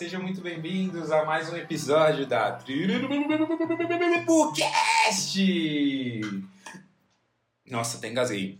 sejam 0.00 0.22
muito 0.22 0.40
bem-vindos 0.40 1.12
a 1.12 1.26
mais 1.26 1.52
um 1.52 1.56
episódio 1.58 2.26
da 2.26 2.52
Tribocast! 2.52 3.04
Nossa, 7.66 7.98
até 7.98 8.08
engasguei. 8.08 8.56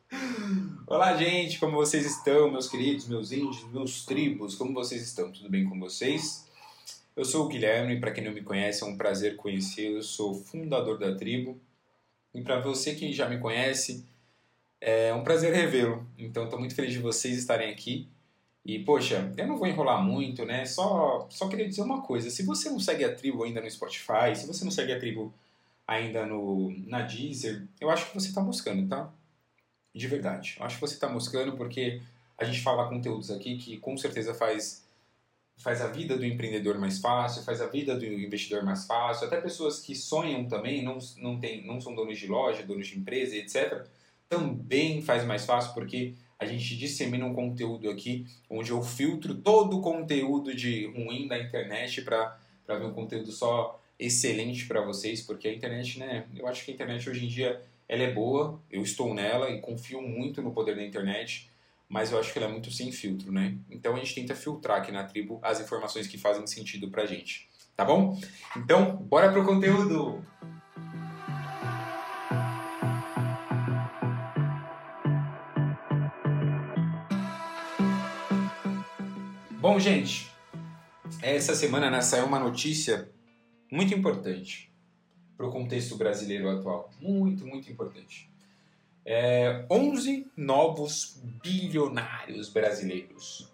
Olá, 0.88 1.14
gente, 1.14 1.58
como 1.58 1.76
vocês 1.76 2.06
estão, 2.06 2.50
meus 2.50 2.70
queridos, 2.70 3.06
meus 3.06 3.32
índios, 3.32 3.70
meus 3.70 4.06
tribos, 4.06 4.54
como 4.54 4.72
vocês 4.72 5.02
estão? 5.02 5.30
Tudo 5.30 5.50
bem 5.50 5.68
com 5.68 5.78
vocês? 5.78 6.48
Eu 7.14 7.26
sou 7.26 7.44
o 7.44 7.48
Guilherme, 7.48 8.00
para 8.00 8.10
quem 8.10 8.24
não 8.24 8.32
me 8.32 8.40
conhece, 8.40 8.82
é 8.82 8.86
um 8.86 8.96
prazer 8.96 9.36
conhecê-lo. 9.36 10.02
Sou 10.02 10.32
fundador 10.34 10.98
da 10.98 11.14
tribo. 11.14 11.60
E 12.34 12.40
para 12.40 12.60
você 12.60 12.94
que 12.94 13.12
já 13.12 13.28
me 13.28 13.38
conhece, 13.38 14.06
é 14.80 15.12
um 15.12 15.22
prazer 15.22 15.52
revê-lo. 15.52 16.06
Então, 16.16 16.44
estou 16.44 16.58
muito 16.58 16.74
feliz 16.74 16.94
de 16.94 16.98
vocês 16.98 17.36
estarem 17.36 17.70
aqui. 17.70 18.08
E, 18.64 18.78
poxa, 18.80 19.32
eu 19.36 19.46
não 19.46 19.56
vou 19.56 19.66
enrolar 19.66 20.02
muito, 20.02 20.44
né? 20.44 20.66
Só, 20.66 21.26
só 21.30 21.48
queria 21.48 21.68
dizer 21.68 21.82
uma 21.82 22.02
coisa. 22.02 22.30
Se 22.30 22.42
você 22.44 22.68
não 22.68 22.78
segue 22.78 23.04
a 23.04 23.14
tribo 23.14 23.42
ainda 23.42 23.60
no 23.60 23.70
Spotify, 23.70 24.34
se 24.36 24.46
você 24.46 24.64
não 24.64 24.70
segue 24.70 24.92
a 24.92 24.98
tribo 24.98 25.32
ainda 25.86 26.26
no, 26.26 26.70
na 26.86 27.02
Deezer, 27.02 27.66
eu 27.80 27.90
acho 27.90 28.06
que 28.06 28.14
você 28.14 28.28
está 28.28 28.40
buscando, 28.40 28.86
tá? 28.88 29.10
De 29.94 30.06
verdade. 30.06 30.56
Eu 30.58 30.66
acho 30.66 30.76
que 30.76 30.80
você 30.80 30.94
está 30.94 31.08
buscando 31.08 31.56
porque 31.56 32.00
a 32.38 32.44
gente 32.44 32.60
fala 32.60 32.88
conteúdos 32.88 33.30
aqui 33.30 33.56
que 33.56 33.78
com 33.78 33.96
certeza 33.96 34.34
faz, 34.34 34.86
faz 35.56 35.80
a 35.80 35.88
vida 35.88 36.16
do 36.16 36.24
empreendedor 36.24 36.78
mais 36.78 37.00
fácil, 37.00 37.42
faz 37.42 37.60
a 37.60 37.66
vida 37.66 37.96
do 37.96 38.04
investidor 38.04 38.62
mais 38.62 38.86
fácil. 38.86 39.26
Até 39.26 39.40
pessoas 39.40 39.80
que 39.80 39.94
sonham 39.94 40.46
também, 40.46 40.82
não, 40.84 40.98
não, 41.16 41.40
tem, 41.40 41.66
não 41.66 41.80
são 41.80 41.94
donos 41.94 42.18
de 42.18 42.26
loja, 42.26 42.62
donos 42.62 42.86
de 42.86 42.98
empresa, 42.98 43.36
etc., 43.36 43.86
também 44.28 45.02
faz 45.02 45.24
mais 45.24 45.44
fácil 45.44 45.74
porque 45.74 46.14
a 46.40 46.46
gente 46.46 46.74
dissemina 46.74 47.26
um 47.26 47.34
conteúdo 47.34 47.90
aqui 47.90 48.26
onde 48.48 48.70
eu 48.70 48.82
filtro 48.82 49.34
todo 49.34 49.78
o 49.78 49.80
conteúdo 49.82 50.54
de 50.54 50.86
ruim 50.86 51.28
da 51.28 51.38
internet 51.38 52.00
para 52.00 52.38
ver 52.66 52.86
um 52.86 52.94
conteúdo 52.94 53.30
só 53.30 53.78
excelente 53.98 54.66
para 54.66 54.80
vocês, 54.80 55.20
porque 55.20 55.46
a 55.46 55.52
internet, 55.52 55.98
né, 55.98 56.24
eu 56.34 56.46
acho 56.46 56.64
que 56.64 56.70
a 56.70 56.74
internet 56.74 57.08
hoje 57.10 57.26
em 57.26 57.28
dia 57.28 57.60
ela 57.86 58.02
é 58.02 58.10
boa, 58.10 58.58
eu 58.70 58.82
estou 58.82 59.12
nela 59.12 59.50
e 59.50 59.60
confio 59.60 60.00
muito 60.00 60.40
no 60.40 60.52
poder 60.52 60.74
da 60.74 60.82
internet, 60.82 61.50
mas 61.86 62.10
eu 62.10 62.18
acho 62.18 62.32
que 62.32 62.38
ela 62.38 62.48
é 62.48 62.50
muito 62.50 62.70
sem 62.70 62.90
filtro, 62.90 63.30
né? 63.30 63.58
Então 63.68 63.94
a 63.94 63.98
gente 63.98 64.14
tenta 64.14 64.34
filtrar 64.34 64.78
aqui 64.78 64.90
na 64.90 65.04
tribo 65.04 65.38
as 65.42 65.60
informações 65.60 66.06
que 66.06 66.16
fazem 66.16 66.46
sentido 66.46 66.88
pra 66.88 67.04
gente, 67.04 67.48
tá 67.76 67.84
bom? 67.84 68.18
Então, 68.56 68.96
bora 68.96 69.30
pro 69.30 69.44
conteúdo! 69.44 70.24
Bom, 79.80 79.84
gente, 79.84 80.30
essa 81.22 81.54
semana 81.54 81.90
né, 81.90 82.02
saiu 82.02 82.26
uma 82.26 82.38
notícia 82.38 83.08
muito 83.72 83.94
importante 83.94 84.70
para 85.38 85.46
o 85.46 85.50
contexto 85.50 85.96
brasileiro 85.96 86.50
atual. 86.50 86.90
Muito, 87.00 87.46
muito 87.46 87.72
importante. 87.72 88.30
É, 89.06 89.64
11 89.70 90.30
novos 90.36 91.18
bilionários 91.42 92.50
brasileiros. 92.50 93.50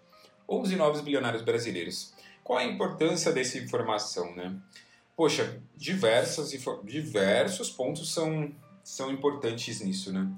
11 0.49 0.75
novos 0.75 0.99
bilionários 0.99 1.43
brasileiros. 1.43 2.13
Qual 2.43 2.59
a 2.59 2.65
importância 2.65 3.31
dessa 3.31 3.57
informação, 3.57 4.35
né? 4.35 4.53
Poxa, 5.15 5.61
diversas, 5.77 6.51
diversos 6.83 7.69
pontos 7.69 8.13
são, 8.13 8.53
são 8.83 9.09
importantes 9.13 9.79
nisso, 9.79 10.11
né? 10.11 10.29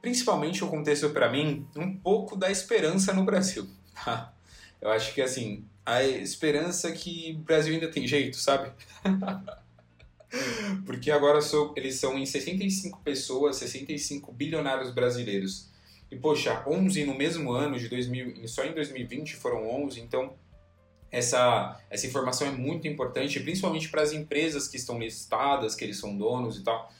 Principalmente 0.00 0.62
o 0.62 0.68
contexto, 0.68 1.10
para 1.10 1.28
mim, 1.28 1.66
um 1.74 1.96
pouco 1.96 2.36
da 2.36 2.48
esperança 2.48 3.12
no 3.12 3.24
Brasil. 3.24 3.68
Tá? 4.04 4.32
Eu 4.82 4.90
acho 4.90 5.14
que, 5.14 5.22
assim, 5.22 5.64
a 5.86 6.02
esperança 6.02 6.90
que 6.92 7.36
o 7.38 7.42
Brasil 7.42 7.72
ainda 7.72 7.88
tem 7.88 8.06
jeito, 8.06 8.36
sabe? 8.36 8.72
Porque 10.84 11.10
agora 11.10 11.40
sou, 11.40 11.72
eles 11.76 11.94
são 11.96 12.18
em 12.18 12.26
65 12.26 13.00
pessoas, 13.00 13.56
65 13.56 14.32
bilionários 14.32 14.90
brasileiros. 14.92 15.70
E, 16.10 16.16
poxa, 16.16 16.62
11 16.66 17.04
no 17.04 17.14
mesmo 17.14 17.52
ano, 17.52 17.78
de 17.78 17.88
2000, 17.88 18.46
só 18.48 18.64
em 18.64 18.74
2020 18.74 19.36
foram 19.36 19.66
11, 19.84 20.00
então 20.00 20.34
essa, 21.10 21.80
essa 21.88 22.06
informação 22.06 22.48
é 22.48 22.50
muito 22.50 22.88
importante, 22.88 23.38
principalmente 23.40 23.88
para 23.88 24.02
as 24.02 24.12
empresas 24.12 24.66
que 24.66 24.76
estão 24.76 24.98
listadas, 24.98 25.74
que 25.74 25.84
eles 25.84 25.98
são 25.98 26.16
donos 26.16 26.58
e 26.58 26.62
tal. 26.62 26.92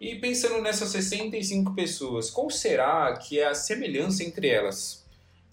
E 0.00 0.16
pensando 0.16 0.60
nessas 0.62 0.90
65 0.90 1.74
pessoas, 1.74 2.30
qual 2.30 2.50
será 2.50 3.16
que 3.16 3.38
é 3.38 3.46
a 3.46 3.54
semelhança 3.54 4.22
entre 4.24 4.48
elas? 4.48 5.05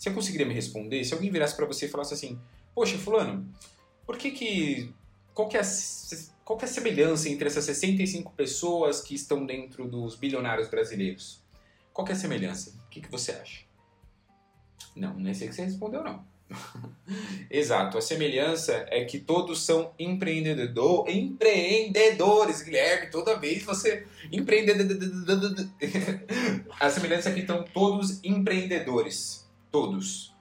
Você 0.03 0.11
conseguiria 0.11 0.45
me 0.45 0.53
responder? 0.53 1.01
Se 1.05 1.13
alguém 1.13 1.31
virasse 1.31 1.55
para 1.55 1.65
você 1.65 1.85
e 1.85 1.89
falasse 1.89 2.13
assim, 2.13 2.37
poxa, 2.75 2.97
fulano, 2.97 3.49
por 4.05 4.17
que 4.17 4.31
que... 4.31 4.93
Qual 5.33 5.47
que, 5.47 5.55
é 5.55 5.61
a, 5.61 5.63
qual 6.43 6.59
que 6.59 6.65
é 6.65 6.67
a 6.67 6.71
semelhança 6.71 7.29
entre 7.29 7.47
essas 7.47 7.63
65 7.63 8.33
pessoas 8.33 8.99
que 8.99 9.15
estão 9.15 9.45
dentro 9.45 9.87
dos 9.87 10.17
bilionários 10.17 10.67
brasileiros? 10.67 11.41
Qual 11.93 12.03
que 12.03 12.11
é 12.11 12.15
a 12.15 12.19
semelhança? 12.19 12.77
O 12.85 12.89
que, 12.89 12.99
que 12.99 13.09
você 13.09 13.31
acha? 13.31 13.61
Não, 14.93 15.13
não 15.13 15.29
é 15.29 15.33
sei 15.33 15.47
que 15.47 15.55
você 15.55 15.63
respondeu, 15.63 16.03
não. 16.03 16.25
Exato, 17.49 17.97
a 17.97 18.01
semelhança 18.01 18.85
é 18.89 19.05
que 19.05 19.19
todos 19.19 19.63
são 19.63 19.93
empreendedor, 19.97 21.09
empreendedores, 21.09 22.61
Guilherme. 22.61 23.09
Toda 23.09 23.39
vez 23.39 23.63
você 23.63 24.05
empreendedor. 24.29 24.85
a 26.77 26.89
semelhança 26.89 27.29
é 27.29 27.33
que 27.33 27.39
estão 27.39 27.63
todos 27.63 28.21
empreendedores 28.21 29.42
todos. 29.73 30.31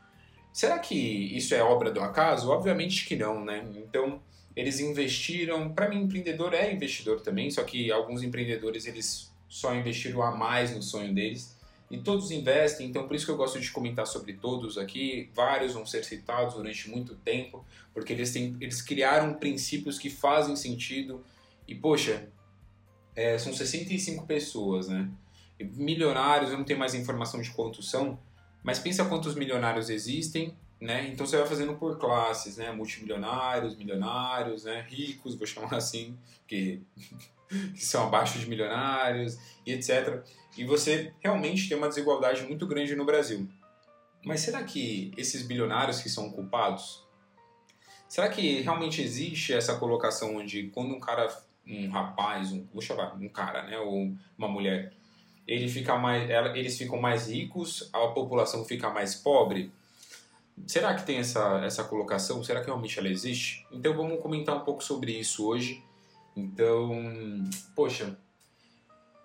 Será 0.53 0.79
que 0.79 0.95
isso 0.95 1.55
é 1.55 1.63
obra 1.63 1.91
do 1.91 2.01
acaso? 2.01 2.51
Obviamente 2.51 3.07
que 3.07 3.17
não, 3.17 3.43
né? 3.43 3.67
Então, 3.75 4.21
eles 4.55 4.79
investiram, 4.79 5.73
para 5.73 5.89
mim 5.89 6.03
empreendedor 6.03 6.53
é 6.53 6.71
investidor 6.71 7.23
também, 7.23 7.51
só 7.51 7.65
que 7.65 7.91
alguns 7.91 8.23
empreendedores 8.23 8.87
eles 8.87 9.33
só 9.49 9.75
investiram 9.75 10.23
a 10.23 10.31
mais 10.31 10.77
no 10.77 10.83
sonho 10.83 11.15
deles. 11.15 11.57
E 11.91 11.99
todos 11.99 12.31
investem, 12.31 12.87
então 12.87 13.07
por 13.07 13.17
isso 13.17 13.25
que 13.25 13.33
eu 13.33 13.37
gosto 13.37 13.59
de 13.59 13.71
comentar 13.71 14.07
sobre 14.07 14.35
todos 14.35 14.77
aqui. 14.77 15.31
Vários 15.35 15.73
vão 15.73 15.87
ser 15.87 16.05
citados 16.05 16.55
durante 16.55 16.91
muito 16.91 17.15
tempo, 17.17 17.65
porque 17.95 18.13
eles, 18.13 18.33
têm, 18.33 18.57
eles 18.61 18.83
criaram 18.83 19.35
princípios 19.35 19.99
que 19.99 20.11
fazem 20.11 20.57
sentido. 20.57 21.25
E 21.67 21.75
poxa, 21.75 22.29
é, 23.17 23.39
são 23.39 23.53
65 23.53 24.27
pessoas, 24.27 24.89
né? 24.89 25.11
Milionários, 25.59 26.51
eu 26.51 26.59
não 26.59 26.65
tenho 26.65 26.79
mais 26.79 26.95
informação 26.95 27.41
de 27.41 27.51
quantos 27.51 27.91
são, 27.91 28.19
mas 28.63 28.79
pensa 28.79 29.05
quantos 29.05 29.35
milionários 29.35 29.91
existem, 29.91 30.57
né? 30.81 31.09
Então 31.09 31.27
você 31.27 31.37
vai 31.37 31.47
fazendo 31.47 31.75
por 31.75 31.99
classes, 31.99 32.57
né? 32.57 32.71
Multimilionários, 32.73 33.77
milionários, 33.77 34.65
né? 34.65 34.87
Ricos, 34.89 35.35
vou 35.35 35.47
chamar 35.47 35.75
assim, 35.75 36.17
que, 36.47 36.83
que 37.49 37.85
são 37.85 38.05
abaixo 38.07 38.39
de 38.39 38.49
milionários 38.49 39.39
e 39.67 39.73
etc. 39.73 40.23
E 40.57 40.65
você 40.65 41.13
realmente 41.21 41.69
tem 41.69 41.77
uma 41.77 41.89
desigualdade 41.89 42.43
muito 42.43 42.67
grande 42.67 42.95
no 42.95 43.05
Brasil. 43.05 43.49
Mas 44.25 44.41
será 44.41 44.63
que 44.63 45.13
esses 45.17 45.43
bilionários 45.43 46.01
que 46.01 46.09
são 46.09 46.31
culpados? 46.31 47.05
Será 48.09 48.29
que 48.29 48.61
realmente 48.61 49.01
existe 49.01 49.53
essa 49.55 49.77
colocação 49.79 50.37
onde 50.37 50.69
quando 50.69 50.95
um 50.95 51.01
cara, 51.01 51.27
um 51.67 51.89
rapaz, 51.91 52.53
um, 52.53 52.67
vou 52.73 52.83
chamar 52.83 53.15
um 53.15 53.29
cara, 53.29 53.63
né, 53.63 53.79
ou 53.79 54.15
uma 54.37 54.49
mulher, 54.49 54.93
ele 55.53 55.69
fica 55.69 55.97
mais, 55.97 56.31
eles 56.57 56.79
ficam 56.79 56.99
mais 56.99 57.29
ricos, 57.29 57.91
a 57.93 58.09
população 58.09 58.65
fica 58.65 58.89
mais 58.89 59.15
pobre? 59.15 59.71
Será 60.67 60.95
que 60.95 61.05
tem 61.05 61.19
essa, 61.19 61.63
essa 61.65 61.85
colocação? 61.85 62.43
Será 62.43 62.61
que 62.61 62.67
realmente 62.67 62.99
ela 62.99 63.09
existe? 63.09 63.67
Então 63.71 63.95
vamos 63.95 64.21
comentar 64.21 64.57
um 64.57 64.65
pouco 64.65 64.83
sobre 64.83 65.13
isso 65.13 65.47
hoje. 65.47 65.83
Então, 66.35 66.91
poxa, 67.75 68.17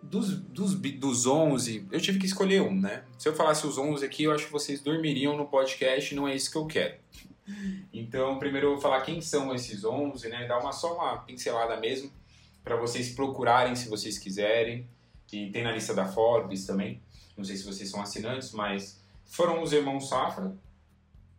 dos, 0.03 0.37
dos, 0.37 0.75
dos 0.75 1.25
11, 1.25 1.87
eu 1.91 2.01
tive 2.01 2.19
que 2.19 2.25
escolher 2.25 2.61
um, 2.61 2.75
né? 2.75 3.05
Se 3.17 3.29
eu 3.29 3.33
falasse 3.33 3.65
os 3.65 3.77
11 3.77 4.05
aqui, 4.05 4.23
eu 4.23 4.33
acho 4.33 4.47
que 4.47 4.51
vocês 4.51 4.81
dormiriam 4.81 5.37
no 5.37 5.45
podcast, 5.45 6.13
não 6.13 6.27
é 6.27 6.35
isso 6.35 6.51
que 6.51 6.57
eu 6.57 6.65
quero. 6.65 6.95
Então, 7.93 8.37
primeiro 8.37 8.67
eu 8.67 8.71
vou 8.73 8.81
falar 8.81 8.99
quem 9.01 9.21
são 9.21 9.55
esses 9.55 9.85
11, 9.85 10.27
né? 10.27 10.45
Dar 10.45 10.59
uma, 10.59 10.73
só 10.73 10.95
uma 10.95 11.19
pincelada 11.19 11.79
mesmo, 11.79 12.11
para 12.63 12.75
vocês 12.75 13.13
procurarem 13.13 13.75
se 13.75 13.87
vocês 13.87 14.17
quiserem 14.17 14.85
que 15.27 15.49
tem 15.51 15.63
na 15.63 15.71
lista 15.71 15.93
da 15.93 16.05
Forbes 16.05 16.65
também. 16.65 17.01
Não 17.37 17.43
sei 17.43 17.55
se 17.55 17.65
vocês 17.65 17.89
são 17.89 18.01
assinantes, 18.01 18.51
mas 18.51 18.99
foram 19.25 19.61
os 19.61 19.73
irmãos 19.73 20.09
Safra, 20.09 20.55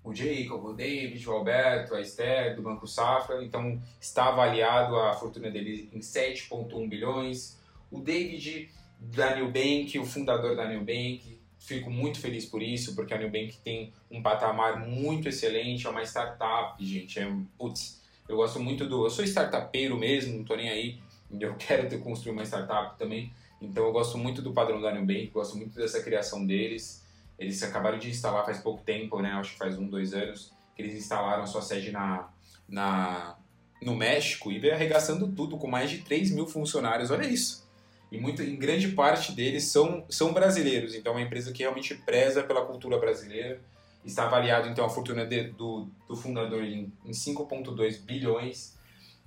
o 0.05 0.15
Jacob, 0.15 0.65
o 0.65 0.73
David, 0.73 1.29
o 1.29 1.33
Alberto, 1.33 1.95
a 1.95 2.01
Esther 2.01 2.55
do 2.55 2.63
Banco 2.63 2.87
Safra. 2.87 3.43
Então 3.43 3.81
está 4.01 4.29
avaliado 4.29 4.97
a 4.97 5.13
fortuna 5.15 5.51
dele 5.51 5.89
em 5.93 6.01
7,1 6.01 6.89
bilhões. 6.89 7.59
O 7.91 8.01
David 8.01 8.71
da 9.01 9.35
New 9.37 9.51
Bank, 9.51 9.99
o 9.99 10.05
fundador 10.05 10.55
da 10.57 10.69
New 10.69 10.81
Bank, 10.81 11.39
fico 11.59 11.91
muito 11.91 12.21
feliz 12.21 12.47
por 12.47 12.63
isso, 12.63 12.95
porque 12.95 13.13
a 13.13 13.19
New 13.19 13.31
Bank 13.31 13.59
tem 13.65 13.93
um 14.11 14.23
patamar 14.23 14.87
muito 14.87 15.29
excelente, 15.29 15.87
é 15.87 15.91
uma 15.91 16.03
startup, 16.03 16.83
gente. 16.85 17.19
É, 17.19 17.31
putz, 17.59 18.01
eu 18.29 18.37
gosto 18.37 18.61
muito 18.61 18.87
do. 18.87 19.07
Eu 19.07 19.11
sou 19.11 19.25
startupeiro 19.25 19.97
mesmo, 19.97 20.39
não 20.39 20.45
tô 20.45 20.57
nem 20.57 20.69
aí. 20.69 20.99
Eu 21.39 21.55
quero 21.57 21.89
ter 21.89 21.99
construir 21.99 22.33
uma 22.33 22.45
startup 22.45 22.99
também. 22.99 23.31
Então 23.61 23.85
eu 23.85 23.93
gosto 23.93 24.17
muito 24.17 24.41
do 24.41 24.53
padrão 24.53 24.81
da 24.81 24.95
Nubank, 24.95 25.29
gosto 25.29 25.57
muito 25.57 25.75
dessa 25.75 26.03
criação 26.03 26.47
deles. 26.47 27.05
Eles 27.39 27.63
acabaram 27.63 27.99
de 27.99 28.09
instalar 28.09 28.45
faz 28.45 28.59
pouco 28.59 28.83
tempo, 28.83 29.21
né? 29.21 29.33
Acho 29.33 29.53
que 29.53 29.59
faz 29.59 29.79
um, 29.79 29.89
dois 29.89 30.13
anos. 30.15 30.53
que 30.75 30.83
eles 30.83 30.95
instalaram 30.95 31.47
sua 31.47 31.63
sede 31.63 31.91
na, 31.91 32.29
na, 32.69 33.37
no 33.83 33.97
México 33.97 34.51
e 34.51 34.59
veio 34.59 34.75
arregaçando 34.75 35.29
tudo 35.29 35.57
com 35.57 35.69
mais 35.69 35.91
de 35.91 35.99
3 35.99 36.31
mil 36.31 36.47
funcionários. 36.47 37.11
Olha 37.11 37.27
isso. 37.27 37.69
E 38.11 38.19
muito, 38.19 38.43
em 38.43 38.57
grande 38.57 38.89
parte 38.89 39.33
deles 39.33 39.65
são, 39.65 40.05
são 40.09 40.33
brasileiros, 40.33 40.95
então 40.95 41.13
é 41.13 41.17
uma 41.17 41.23
empresa 41.23 41.53
que 41.53 41.63
realmente 41.63 41.95
preza 41.95 42.43
pela 42.43 42.65
cultura 42.65 42.99
brasileira. 42.99 43.61
Está 44.05 44.25
avaliado 44.25 44.69
então 44.69 44.85
a 44.85 44.89
fortuna 44.89 45.27
de, 45.27 45.49
do, 45.49 45.89
do 46.09 46.17
fundador 46.17 46.65
em, 46.65 46.91
em 47.05 47.11
5,2 47.11 48.01
bilhões. 48.01 48.79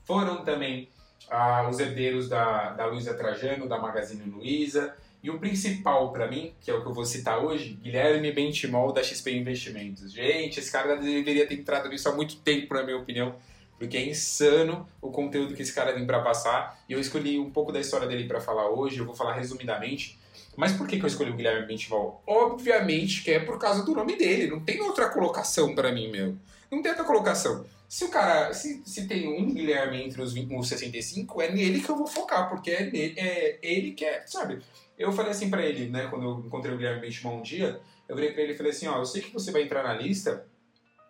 Foram 0.03 0.43
também 0.43 0.89
ah, 1.29 1.68
os 1.69 1.79
herdeiros 1.79 2.27
da, 2.27 2.71
da 2.71 2.85
Luiza 2.85 3.13
Trajano, 3.13 3.68
da 3.68 3.77
Magazine 3.77 4.23
Luiza, 4.29 4.95
e 5.23 5.29
o 5.29 5.38
principal 5.38 6.12
para 6.12 6.27
mim, 6.27 6.53
que 6.62 6.71
é 6.71 6.73
o 6.73 6.81
que 6.81 6.88
eu 6.88 6.94
vou 6.94 7.06
citar 7.06 7.44
hoje, 7.44 7.77
Guilherme 7.81 8.31
Bentimol 8.31 8.91
da 8.91 9.03
XP 9.03 9.31
Investimentos. 9.31 10.12
Gente, 10.12 10.59
esse 10.59 10.71
cara 10.71 10.95
deveria 10.95 11.47
ter 11.47 11.53
entrado 11.53 11.89
nisso 11.89 12.09
há 12.09 12.12
muito 12.12 12.38
tempo, 12.38 12.73
na 12.73 12.83
minha 12.83 12.97
opinião, 12.97 13.35
porque 13.77 13.97
é 13.97 14.09
insano 14.09 14.88
o 15.00 15.12
conteúdo 15.12 15.53
que 15.53 15.62
esse 15.62 15.73
cara 15.73 15.94
tem 15.94 16.06
para 16.06 16.21
passar. 16.21 16.79
E 16.89 16.94
eu 16.94 17.00
escolhi 17.00 17.38
um 17.38 17.51
pouco 17.51 17.71
da 17.71 17.79
história 17.79 18.07
dele 18.07 18.27
para 18.27 18.41
falar 18.41 18.69
hoje, 18.69 18.97
eu 18.97 19.06
vou 19.06 19.15
falar 19.15 19.33
resumidamente. 19.33 20.19
Mas 20.56 20.74
por 20.74 20.88
que, 20.88 20.97
que 20.97 21.03
eu 21.03 21.07
escolhi 21.07 21.29
o 21.29 21.35
Guilherme 21.35 21.67
Bentimol? 21.67 22.21
Obviamente 22.25 23.24
que 23.24 23.31
é 23.31 23.39
por 23.39 23.59
causa 23.59 23.83
do 23.85 23.94
nome 23.94 24.17
dele, 24.17 24.47
não 24.47 24.59
tem 24.59 24.81
outra 24.81 25.09
colocação 25.09 25.75
para 25.75 25.91
mim, 25.91 26.09
meu. 26.09 26.35
Não 26.71 26.81
tem 26.81 26.91
outra 26.91 27.06
colocação. 27.06 27.65
Se 27.91 28.05
o 28.05 28.09
cara, 28.09 28.53
se, 28.53 28.81
se 28.85 29.05
tem 29.05 29.27
um 29.27 29.53
Guilherme 29.53 30.01
entre 30.01 30.21
os, 30.21 30.31
20, 30.31 30.55
os 30.55 30.69
65, 30.69 31.41
é 31.41 31.51
nele 31.51 31.81
que 31.81 31.89
eu 31.89 31.97
vou 31.97 32.07
focar, 32.07 32.47
porque 32.47 32.71
é, 32.71 32.89
é 32.89 33.59
ele 33.61 33.91
que 33.91 34.05
é, 34.05 34.25
sabe? 34.25 34.61
Eu 34.97 35.11
falei 35.11 35.31
assim 35.31 35.49
para 35.49 35.65
ele, 35.65 35.89
né, 35.89 36.07
quando 36.07 36.23
eu 36.23 36.39
encontrei 36.39 36.73
o 36.73 36.77
Guilherme 36.77 37.01
Benchimol 37.01 37.39
um 37.39 37.41
dia, 37.41 37.81
eu 38.07 38.15
virei 38.15 38.31
pra 38.31 38.43
ele 38.43 38.53
e 38.53 38.55
falei 38.55 38.71
assim, 38.71 38.88
ó, 38.88 38.97
eu 38.97 39.05
sei 39.05 39.21
que 39.21 39.33
você 39.33 39.51
vai 39.51 39.63
entrar 39.63 39.83
na 39.83 39.93
lista, 39.93 40.47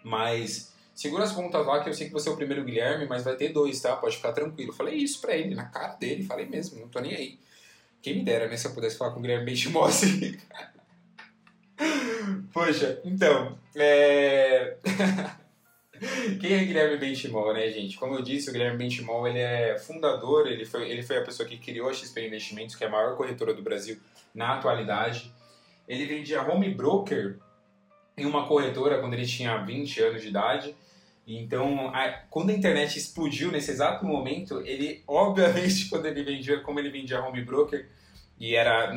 mas 0.03 0.73
segura 0.95 1.23
as 1.23 1.31
pontas 1.31 1.63
lá 1.67 1.83
que 1.83 1.89
eu 1.89 1.93
sei 1.93 2.07
que 2.07 2.13
você 2.13 2.27
é 2.27 2.31
o 2.31 2.35
primeiro 2.35 2.63
Guilherme, 2.63 3.05
mas 3.05 3.23
vai 3.23 3.35
ter 3.35 3.49
dois, 3.49 3.79
tá? 3.79 3.95
Pode 3.95 4.15
ficar 4.17 4.33
tranquilo. 4.33 4.73
Falei 4.73 4.95
isso 4.95 5.21
pra 5.21 5.37
ele, 5.37 5.53
na 5.53 5.65
cara 5.65 5.93
dele, 5.93 6.23
falei 6.23 6.47
mesmo, 6.47 6.79
não 6.79 6.89
tô 6.89 6.99
nem 6.99 7.13
aí. 7.13 7.39
Quem 8.01 8.15
me 8.15 8.23
dera, 8.23 8.47
né, 8.47 8.57
se 8.57 8.65
eu 8.65 8.73
pudesse 8.73 8.97
falar 8.97 9.11
com 9.11 9.19
o 9.19 9.21
Guilherme 9.21 9.45
Benchimol 9.45 9.85
assim. 9.85 10.35
Poxa, 12.51 12.99
então, 13.05 13.55
é... 13.75 14.77
Quem 16.39 16.53
é 16.53 16.65
Guilherme 16.65 16.97
Benchimol, 16.97 17.53
né, 17.53 17.69
gente? 17.69 17.95
Como 17.95 18.15
eu 18.15 18.23
disse, 18.23 18.49
o 18.49 18.51
Guilherme 18.51 18.77
Benchimol, 18.77 19.27
ele 19.27 19.37
é 19.37 19.77
fundador, 19.77 20.47
ele 20.47 20.65
foi, 20.65 20.89
ele 20.89 21.03
foi 21.03 21.17
a 21.17 21.21
pessoa 21.23 21.47
que 21.47 21.57
criou 21.57 21.89
a 21.89 21.93
XP 21.93 22.25
Investimentos, 22.25 22.75
que 22.75 22.83
é 22.83 22.87
a 22.87 22.89
maior 22.89 23.15
corretora 23.15 23.53
do 23.53 23.61
Brasil 23.61 23.99
na 24.33 24.55
atualidade. 24.55 25.31
Ele 25.87 26.07
vendia 26.07 26.41
home 26.41 26.73
broker 26.73 27.37
em 28.17 28.25
uma 28.25 28.47
corretora 28.47 28.99
quando 28.99 29.13
ele 29.13 29.27
tinha 29.27 29.57
20 29.57 30.01
anos 30.01 30.21
de 30.23 30.29
idade. 30.29 30.75
Então, 31.27 31.89
a, 31.93 32.09
quando 32.31 32.49
a 32.49 32.53
internet 32.53 32.97
explodiu 32.97 33.51
nesse 33.51 33.69
exato 33.69 34.03
momento, 34.03 34.59
ele, 34.61 35.03
obviamente, 35.07 35.87
quando 35.89 36.07
ele 36.07 36.23
vendia, 36.23 36.61
como 36.61 36.79
ele 36.79 36.89
vendia 36.89 37.21
home 37.21 37.43
broker, 37.43 37.87
e 38.39 38.55
era, 38.55 38.91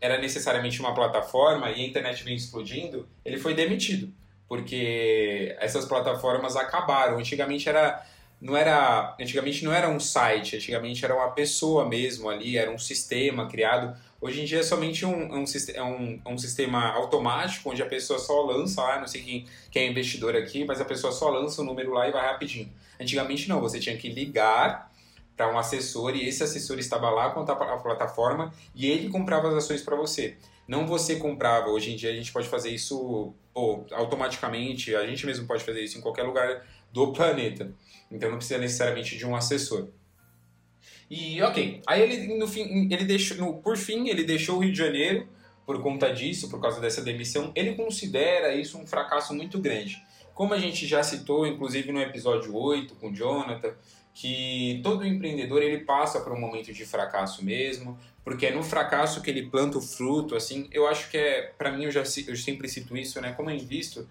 era 0.00 0.18
necessariamente 0.20 0.78
uma 0.78 0.94
plataforma, 0.94 1.68
e 1.72 1.82
a 1.82 1.86
internet 1.86 2.22
vem 2.22 2.36
explodindo, 2.36 3.08
ele 3.24 3.38
foi 3.38 3.54
demitido 3.54 4.14
porque 4.54 5.56
essas 5.58 5.84
plataformas 5.84 6.54
acabaram. 6.54 7.18
Antigamente 7.18 7.68
era 7.68 8.06
não 8.40 8.56
era 8.56 9.16
antigamente 9.18 9.64
não 9.64 9.72
era 9.72 9.88
um 9.88 9.98
site, 9.98 10.56
antigamente 10.56 11.04
era 11.04 11.14
uma 11.14 11.30
pessoa 11.30 11.88
mesmo 11.88 12.28
ali, 12.28 12.56
era 12.56 12.70
um 12.70 12.78
sistema 12.78 13.48
criado. 13.48 13.96
Hoje 14.20 14.42
em 14.42 14.44
dia 14.44 14.60
é 14.60 14.62
somente 14.62 15.04
um, 15.04 15.40
um, 15.40 15.44
é 15.74 15.82
um, 15.82 16.20
um 16.24 16.38
sistema 16.38 16.92
automático 16.92 17.68
onde 17.70 17.82
a 17.82 17.86
pessoa 17.86 18.18
só 18.18 18.42
lança 18.42 18.80
lá, 18.80 19.00
não 19.00 19.08
sei 19.08 19.22
quem, 19.22 19.46
quem 19.72 19.82
é 19.82 19.90
investidor 19.90 20.36
aqui, 20.36 20.64
mas 20.64 20.80
a 20.80 20.84
pessoa 20.84 21.12
só 21.12 21.30
lança 21.30 21.60
o 21.60 21.64
número 21.64 21.92
lá 21.92 22.08
e 22.08 22.12
vai 22.12 22.24
rapidinho. 22.24 22.70
Antigamente 23.00 23.48
não, 23.48 23.60
você 23.60 23.80
tinha 23.80 23.96
que 23.96 24.08
ligar 24.08 24.92
para 25.36 25.52
um 25.52 25.58
assessor 25.58 26.14
e 26.14 26.28
esse 26.28 26.44
assessor 26.44 26.78
estava 26.78 27.10
lá 27.10 27.30
com 27.30 27.40
a 27.40 27.78
plataforma 27.78 28.52
e 28.72 28.86
ele 28.86 29.08
comprava 29.08 29.48
as 29.48 29.54
ações 29.54 29.82
para 29.82 29.96
você. 29.96 30.36
Não 30.68 30.86
você 30.86 31.16
comprava, 31.16 31.70
hoje 31.70 31.92
em 31.92 31.96
dia 31.96 32.10
a 32.10 32.14
gente 32.14 32.32
pode 32.32 32.48
fazer 32.48 32.70
isso 32.70 33.34
pô, 33.54 33.86
automaticamente, 33.92 34.94
a 34.96 35.06
gente 35.06 35.24
mesmo 35.24 35.46
pode 35.46 35.62
fazer 35.62 35.82
isso 35.82 35.96
em 35.96 36.00
qualquer 36.00 36.24
lugar 36.24 36.66
do 36.92 37.12
planeta. 37.12 37.72
Então 38.10 38.28
não 38.28 38.38
precisa 38.38 38.58
necessariamente 38.58 39.16
de 39.16 39.24
um 39.24 39.36
assessor. 39.36 39.88
E 41.08 41.40
ok, 41.42 41.80
aí 41.86 42.02
ele 42.02 42.36
no 42.36 42.48
fim, 42.48 42.88
ele 42.92 43.04
deixou, 43.04 43.36
no, 43.36 43.62
por 43.62 43.76
fim, 43.76 44.08
ele 44.08 44.24
deixou 44.24 44.56
o 44.56 44.58
Rio 44.58 44.72
de 44.72 44.78
Janeiro 44.78 45.28
por 45.64 45.80
conta 45.80 46.12
disso, 46.12 46.50
por 46.50 46.60
causa 46.60 46.80
dessa 46.80 47.00
demissão. 47.02 47.52
Ele 47.54 47.74
considera 47.74 48.52
isso 48.54 48.76
um 48.76 48.86
fracasso 48.86 49.32
muito 49.32 49.58
grande. 49.58 50.02
Como 50.34 50.52
a 50.52 50.58
gente 50.58 50.86
já 50.86 51.02
citou, 51.02 51.46
inclusive 51.46 51.92
no 51.92 52.00
episódio 52.00 52.54
8 52.56 52.96
com 52.96 53.10
o 53.10 53.14
Jonathan, 53.14 53.72
que 54.14 54.80
todo 54.84 55.04
empreendedor 55.04 55.60
ele 55.60 55.78
passa 55.78 56.20
por 56.20 56.32
um 56.32 56.40
momento 56.40 56.72
de 56.72 56.86
fracasso 56.86 57.44
mesmo, 57.44 57.98
porque 58.24 58.46
é 58.46 58.54
no 58.54 58.62
fracasso 58.62 59.20
que 59.20 59.28
ele 59.28 59.50
planta 59.50 59.76
o 59.76 59.82
fruto, 59.82 60.36
assim, 60.36 60.68
eu 60.70 60.86
acho 60.86 61.10
que 61.10 61.18
é, 61.18 61.52
para 61.58 61.72
mim 61.72 61.84
eu 61.84 61.90
já 61.90 62.00
eu 62.00 62.36
sempre 62.36 62.68
cito 62.68 62.96
isso, 62.96 63.20
né, 63.20 63.32
como 63.32 63.50
eu 63.50 63.56
invisto, 63.56 64.08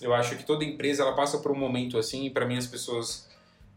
eu 0.00 0.12
acho 0.12 0.36
que 0.36 0.44
toda 0.44 0.62
empresa 0.62 1.02
ela 1.02 1.14
passa 1.14 1.38
por 1.38 1.50
um 1.50 1.58
momento 1.58 1.96
assim, 1.96 2.26
e 2.26 2.30
para 2.30 2.44
mim 2.44 2.58
as 2.58 2.66
pessoas 2.66 3.28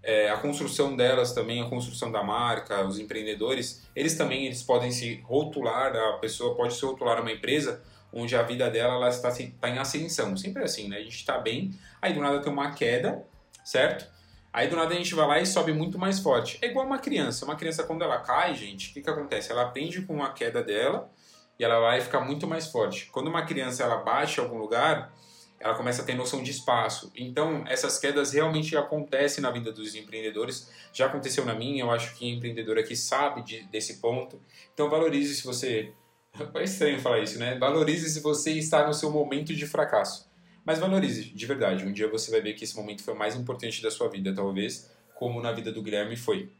é, 0.03 0.29
a 0.29 0.37
construção 0.37 0.95
delas 0.97 1.31
também, 1.31 1.61
a 1.61 1.69
construção 1.69 2.11
da 2.11 2.21
marca, 2.21 2.85
os 2.85 2.99
empreendedores, 2.99 3.87
eles 3.95 4.15
também 4.15 4.45
eles 4.45 4.61
podem 4.61 4.91
se 4.91 5.21
rotular, 5.23 5.95
a 5.95 6.13
pessoa 6.17 6.55
pode 6.55 6.73
se 6.73 6.85
rotular 6.85 7.21
uma 7.21 7.31
empresa 7.31 7.81
onde 8.11 8.35
a 8.35 8.43
vida 8.43 8.69
dela 8.69 8.95
ela 8.95 9.09
está, 9.09 9.29
está 9.29 9.69
em 9.69 9.77
ascensão, 9.77 10.35
sempre 10.35 10.61
assim, 10.61 10.89
né, 10.89 10.97
a 10.97 11.01
gente 11.01 11.15
está 11.15 11.37
bem, 11.37 11.73
aí 12.01 12.13
do 12.13 12.19
nada 12.19 12.41
tem 12.41 12.51
uma 12.51 12.71
queda, 12.73 13.23
certo? 13.63 14.18
Aí 14.59 14.67
do 14.67 14.75
nada 14.75 14.93
a 14.93 14.97
gente 14.97 15.15
vai 15.15 15.25
lá 15.25 15.39
e 15.39 15.45
sobe 15.45 15.71
muito 15.71 15.97
mais 15.97 16.19
forte. 16.19 16.59
É 16.61 16.67
igual 16.67 16.85
uma 16.85 16.99
criança. 16.99 17.45
Uma 17.45 17.55
criança, 17.55 17.81
quando 17.85 18.03
ela 18.03 18.19
cai, 18.19 18.53
gente, 18.55 18.89
o 18.89 18.93
que, 18.93 19.01
que 19.01 19.09
acontece? 19.09 19.53
Ela 19.53 19.61
aprende 19.61 20.01
com 20.01 20.21
a 20.21 20.33
queda 20.33 20.61
dela 20.61 21.09
e 21.57 21.63
ela 21.63 21.79
vai 21.79 22.01
ficar 22.01 22.19
muito 22.19 22.45
mais 22.45 22.67
forte. 22.67 23.05
Quando 23.05 23.29
uma 23.29 23.45
criança 23.45 23.83
ela 23.83 23.95
baixa 24.03 24.41
algum 24.41 24.57
lugar, 24.57 25.13
ela 25.61 25.75
começa 25.75 26.01
a 26.01 26.05
ter 26.05 26.13
noção 26.13 26.43
de 26.43 26.51
espaço. 26.51 27.09
Então, 27.15 27.63
essas 27.69 27.97
quedas 27.97 28.33
realmente 28.33 28.75
acontecem 28.75 29.41
na 29.41 29.49
vida 29.49 29.71
dos 29.71 29.95
empreendedores. 29.95 30.69
Já 30.91 31.05
aconteceu 31.05 31.45
na 31.45 31.55
minha, 31.55 31.83
eu 31.83 31.89
acho 31.89 32.13
que 32.17 32.27
empreendedor 32.29 32.77
aqui 32.77 32.97
sabe 32.97 33.41
de, 33.43 33.63
desse 33.67 34.01
ponto. 34.01 34.41
Então, 34.73 34.89
valorize 34.89 35.35
se 35.35 35.45
você. 35.45 35.93
É 36.53 36.63
estranho 36.63 36.99
falar 36.99 37.19
isso, 37.19 37.39
né? 37.39 37.57
Valorize 37.57 38.09
se 38.09 38.19
você 38.19 38.51
está 38.51 38.85
no 38.85 38.93
seu 38.93 39.09
momento 39.09 39.53
de 39.55 39.65
fracasso. 39.65 40.28
Mas 40.69 40.77
valorize, 40.77 41.23
de 41.23 41.45
verdade. 41.47 41.83
Um 41.83 41.91
dia 41.91 42.07
você 42.07 42.29
vai 42.29 42.41
ver 42.41 42.53
que 42.53 42.63
esse 42.63 42.75
momento 42.75 43.01
foi 43.01 43.15
o 43.15 43.17
mais 43.17 43.35
importante 43.35 43.81
da 43.81 43.89
sua 43.89 44.07
vida, 44.07 44.31
talvez, 44.35 44.87
como 45.15 45.41
na 45.41 45.51
vida 45.51 45.71
do 45.71 45.81
Guilherme 45.81 46.15
foi. 46.15 46.51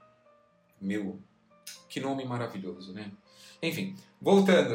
Meu, 0.82 1.20
que 1.88 2.00
nome 2.00 2.26
maravilhoso, 2.26 2.92
né? 2.92 3.12
Enfim, 3.62 3.96
voltando. 4.20 4.74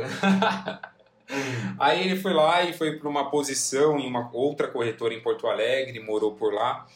Aí 1.81 2.05
ele 2.05 2.15
foi 2.15 2.33
lá 2.33 2.63
e 2.63 2.73
foi 2.73 2.97
para 2.97 3.09
uma 3.09 3.29
posição 3.29 3.99
em 3.99 4.07
uma 4.07 4.31
outra 4.33 4.69
corretora 4.69 5.13
em 5.13 5.21
Porto 5.21 5.49
Alegre, 5.49 5.99
morou 5.99 6.37
por 6.37 6.55
lá. 6.55 6.87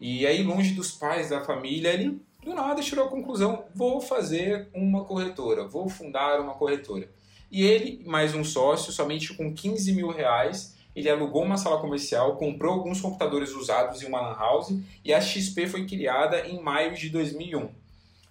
E 0.00 0.24
aí, 0.24 0.44
longe 0.44 0.74
dos 0.74 0.92
pais, 0.92 1.30
da 1.30 1.40
família, 1.40 1.92
ele 1.92 2.20
do 2.44 2.54
nada 2.54 2.80
tirou 2.80 3.06
a 3.06 3.10
conclusão: 3.10 3.64
vou 3.74 4.00
fazer 4.00 4.68
uma 4.72 5.04
corretora, 5.04 5.66
vou 5.66 5.88
fundar 5.88 6.40
uma 6.40 6.54
corretora. 6.54 7.10
E 7.50 7.64
ele, 7.64 8.04
mais 8.06 8.36
um 8.36 8.44
sócio, 8.44 8.92
somente 8.92 9.34
com 9.34 9.52
15 9.52 9.92
mil 9.92 10.10
reais, 10.10 10.77
ele 10.98 11.10
alugou 11.10 11.42
uma 11.42 11.56
sala 11.56 11.80
comercial, 11.80 12.36
comprou 12.36 12.74
alguns 12.74 13.00
computadores 13.00 13.52
usados 13.54 14.02
em 14.02 14.06
uma 14.06 14.20
lan 14.20 14.36
house 14.36 14.74
e 15.04 15.12
a 15.12 15.20
XP 15.20 15.66
foi 15.66 15.86
criada 15.86 16.46
em 16.46 16.60
maio 16.60 16.94
de 16.94 17.08
2001. 17.10 17.70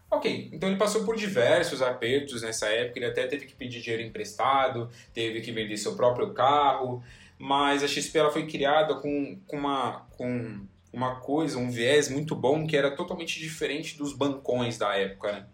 Ok, 0.09 0.49
então 0.53 0.69
ele 0.69 0.77
passou 0.77 1.03
por 1.03 1.17
diversos 1.17 1.81
apertos 1.81 2.41
nessa 2.41 2.67
época, 2.67 2.99
ele 2.99 3.07
até 3.07 3.27
teve 3.27 3.45
que 3.45 3.53
pedir 3.53 3.81
dinheiro 3.81 4.03
emprestado, 4.03 4.89
teve 5.13 5.41
que 5.41 5.51
vender 5.51 5.75
seu 5.75 5.95
próprio 5.95 6.33
carro, 6.33 7.03
mas 7.37 7.83
a 7.83 7.87
XP 7.87 8.17
ela 8.17 8.31
foi 8.31 8.47
criada 8.47 8.95
com, 8.95 9.37
com, 9.45 9.57
uma, 9.57 10.05
com 10.17 10.61
uma 10.93 11.15
coisa, 11.15 11.57
um 11.57 11.69
viés 11.69 12.09
muito 12.09 12.35
bom 12.35 12.65
que 12.65 12.77
era 12.77 12.91
totalmente 12.91 13.37
diferente 13.37 13.97
dos 13.97 14.13
bancões 14.13 14.77
da 14.77 14.95
época, 14.95 15.31
né? 15.31 15.45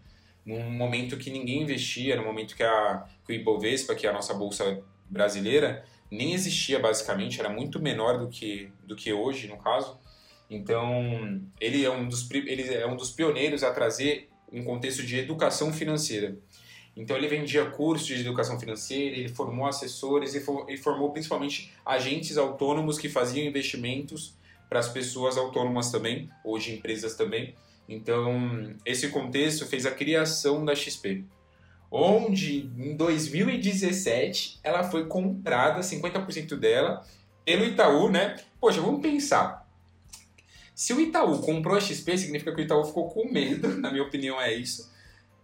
Num 0.46 0.70
momento 0.70 1.16
que 1.16 1.30
ninguém 1.30 1.62
investia, 1.62 2.16
no 2.16 2.22
momento 2.22 2.54
que, 2.54 2.62
a, 2.62 3.06
que 3.26 3.32
o 3.32 3.34
Ibovespa, 3.34 3.94
que 3.94 4.06
é 4.06 4.10
a 4.10 4.12
nossa 4.12 4.34
bolsa 4.34 4.82
brasileira, 5.08 5.84
nem 6.10 6.32
existia 6.32 6.78
basicamente, 6.78 7.40
era 7.40 7.48
muito 7.48 7.80
menor 7.80 8.18
do 8.18 8.28
que, 8.28 8.70
do 8.84 8.94
que 8.94 9.12
hoje, 9.12 9.48
no 9.48 9.56
caso. 9.56 9.98
Então, 10.48 11.40
ele 11.60 11.84
é, 11.84 11.90
um 11.90 12.08
dos, 12.08 12.30
ele 12.30 12.74
é 12.74 12.86
um 12.86 12.96
dos 12.96 13.10
pioneiros 13.10 13.62
a 13.62 13.72
trazer 13.72 14.28
um 14.52 14.62
contexto 14.62 15.02
de 15.02 15.18
educação 15.18 15.72
financeira. 15.72 16.36
Então, 16.96 17.16
ele 17.16 17.26
vendia 17.26 17.64
cursos 17.70 18.06
de 18.06 18.20
educação 18.20 18.58
financeira, 18.60 19.16
ele 19.16 19.28
formou 19.28 19.66
assessores 19.66 20.34
e, 20.34 20.40
for, 20.40 20.70
e 20.70 20.76
formou 20.76 21.10
principalmente 21.10 21.72
agentes 21.84 22.36
autônomos 22.36 22.98
que 22.98 23.08
faziam 23.08 23.44
investimentos 23.44 24.36
para 24.68 24.78
as 24.78 24.88
pessoas 24.88 25.36
autônomas 25.36 25.90
também, 25.90 26.30
hoje 26.44 26.72
empresas 26.72 27.16
também. 27.16 27.54
Então, 27.88 28.74
esse 28.84 29.08
contexto 29.08 29.66
fez 29.66 29.86
a 29.86 29.90
criação 29.90 30.64
da 30.64 30.74
XP 30.74 31.24
onde 31.96 32.68
em 32.76 32.96
2017 32.96 34.58
ela 34.64 34.82
foi 34.82 35.06
comprada, 35.06 35.78
50% 35.78 36.56
dela, 36.56 37.06
pelo 37.44 37.64
Itaú, 37.64 38.10
né? 38.10 38.36
Poxa, 38.60 38.80
vamos 38.80 39.00
pensar. 39.00 39.64
Se 40.74 40.92
o 40.92 41.00
Itaú 41.00 41.38
comprou 41.38 41.76
a 41.76 41.80
XP, 41.80 42.18
significa 42.18 42.52
que 42.52 42.60
o 42.60 42.64
Itaú 42.64 42.84
ficou 42.84 43.08
com 43.10 43.30
medo, 43.30 43.68
na 43.78 43.92
minha 43.92 44.02
opinião 44.02 44.40
é 44.40 44.52
isso, 44.52 44.92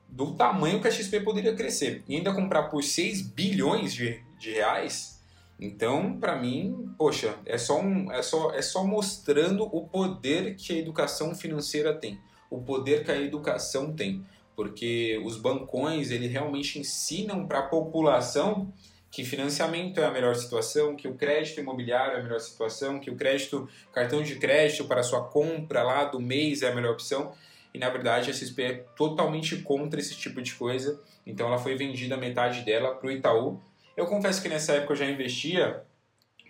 do 0.08 0.34
tamanho 0.34 0.80
que 0.80 0.88
a 0.88 0.90
XP 0.90 1.20
poderia 1.20 1.54
crescer. 1.54 2.02
E 2.08 2.16
ainda 2.16 2.34
comprar 2.34 2.64
por 2.64 2.82
6 2.82 3.22
bilhões 3.22 3.94
de, 3.94 4.20
de 4.36 4.50
reais, 4.50 5.22
então, 5.56 6.18
para 6.18 6.34
mim, 6.34 6.92
poxa, 6.98 7.36
é 7.46 7.58
só, 7.58 7.80
um, 7.80 8.10
é, 8.10 8.22
só, 8.22 8.52
é 8.52 8.62
só 8.62 8.82
mostrando 8.82 9.62
o 9.64 9.86
poder 9.86 10.56
que 10.56 10.72
a 10.72 10.78
educação 10.78 11.32
financeira 11.32 11.94
tem, 11.94 12.18
o 12.50 12.60
poder 12.60 13.04
que 13.04 13.12
a 13.12 13.20
educação 13.20 13.92
tem. 13.92 14.26
Porque 14.60 15.18
os 15.24 15.38
bancões, 15.38 16.10
ele 16.10 16.26
realmente 16.26 16.78
ensinam 16.78 17.46
para 17.46 17.60
a 17.60 17.62
população 17.62 18.70
que 19.10 19.24
financiamento 19.24 19.98
é 19.98 20.04
a 20.04 20.10
melhor 20.10 20.36
situação, 20.36 20.94
que 20.94 21.08
o 21.08 21.14
crédito 21.14 21.60
imobiliário 21.60 22.18
é 22.18 22.20
a 22.20 22.22
melhor 22.22 22.38
situação, 22.40 23.00
que 23.00 23.10
o 23.10 23.16
crédito, 23.16 23.66
cartão 23.90 24.22
de 24.22 24.36
crédito 24.36 24.84
para 24.84 25.02
sua 25.02 25.24
compra 25.24 25.82
lá 25.82 26.04
do 26.04 26.20
mês 26.20 26.60
é 26.60 26.70
a 26.70 26.74
melhor 26.74 26.92
opção. 26.92 27.32
E 27.72 27.78
na 27.78 27.88
verdade 27.88 28.30
a 28.30 28.34
XP 28.34 28.62
é 28.62 28.72
totalmente 28.94 29.56
contra 29.62 29.98
esse 29.98 30.14
tipo 30.14 30.42
de 30.42 30.54
coisa. 30.54 31.02
Então 31.26 31.46
ela 31.46 31.56
foi 31.56 31.74
vendida 31.74 32.18
metade 32.18 32.60
dela 32.60 32.94
para 32.94 33.08
o 33.08 33.10
Itaú. 33.10 33.58
Eu 33.96 34.04
confesso 34.04 34.42
que 34.42 34.48
nessa 34.50 34.74
época 34.74 34.92
eu 34.92 34.96
já 34.96 35.06
investia, 35.06 35.82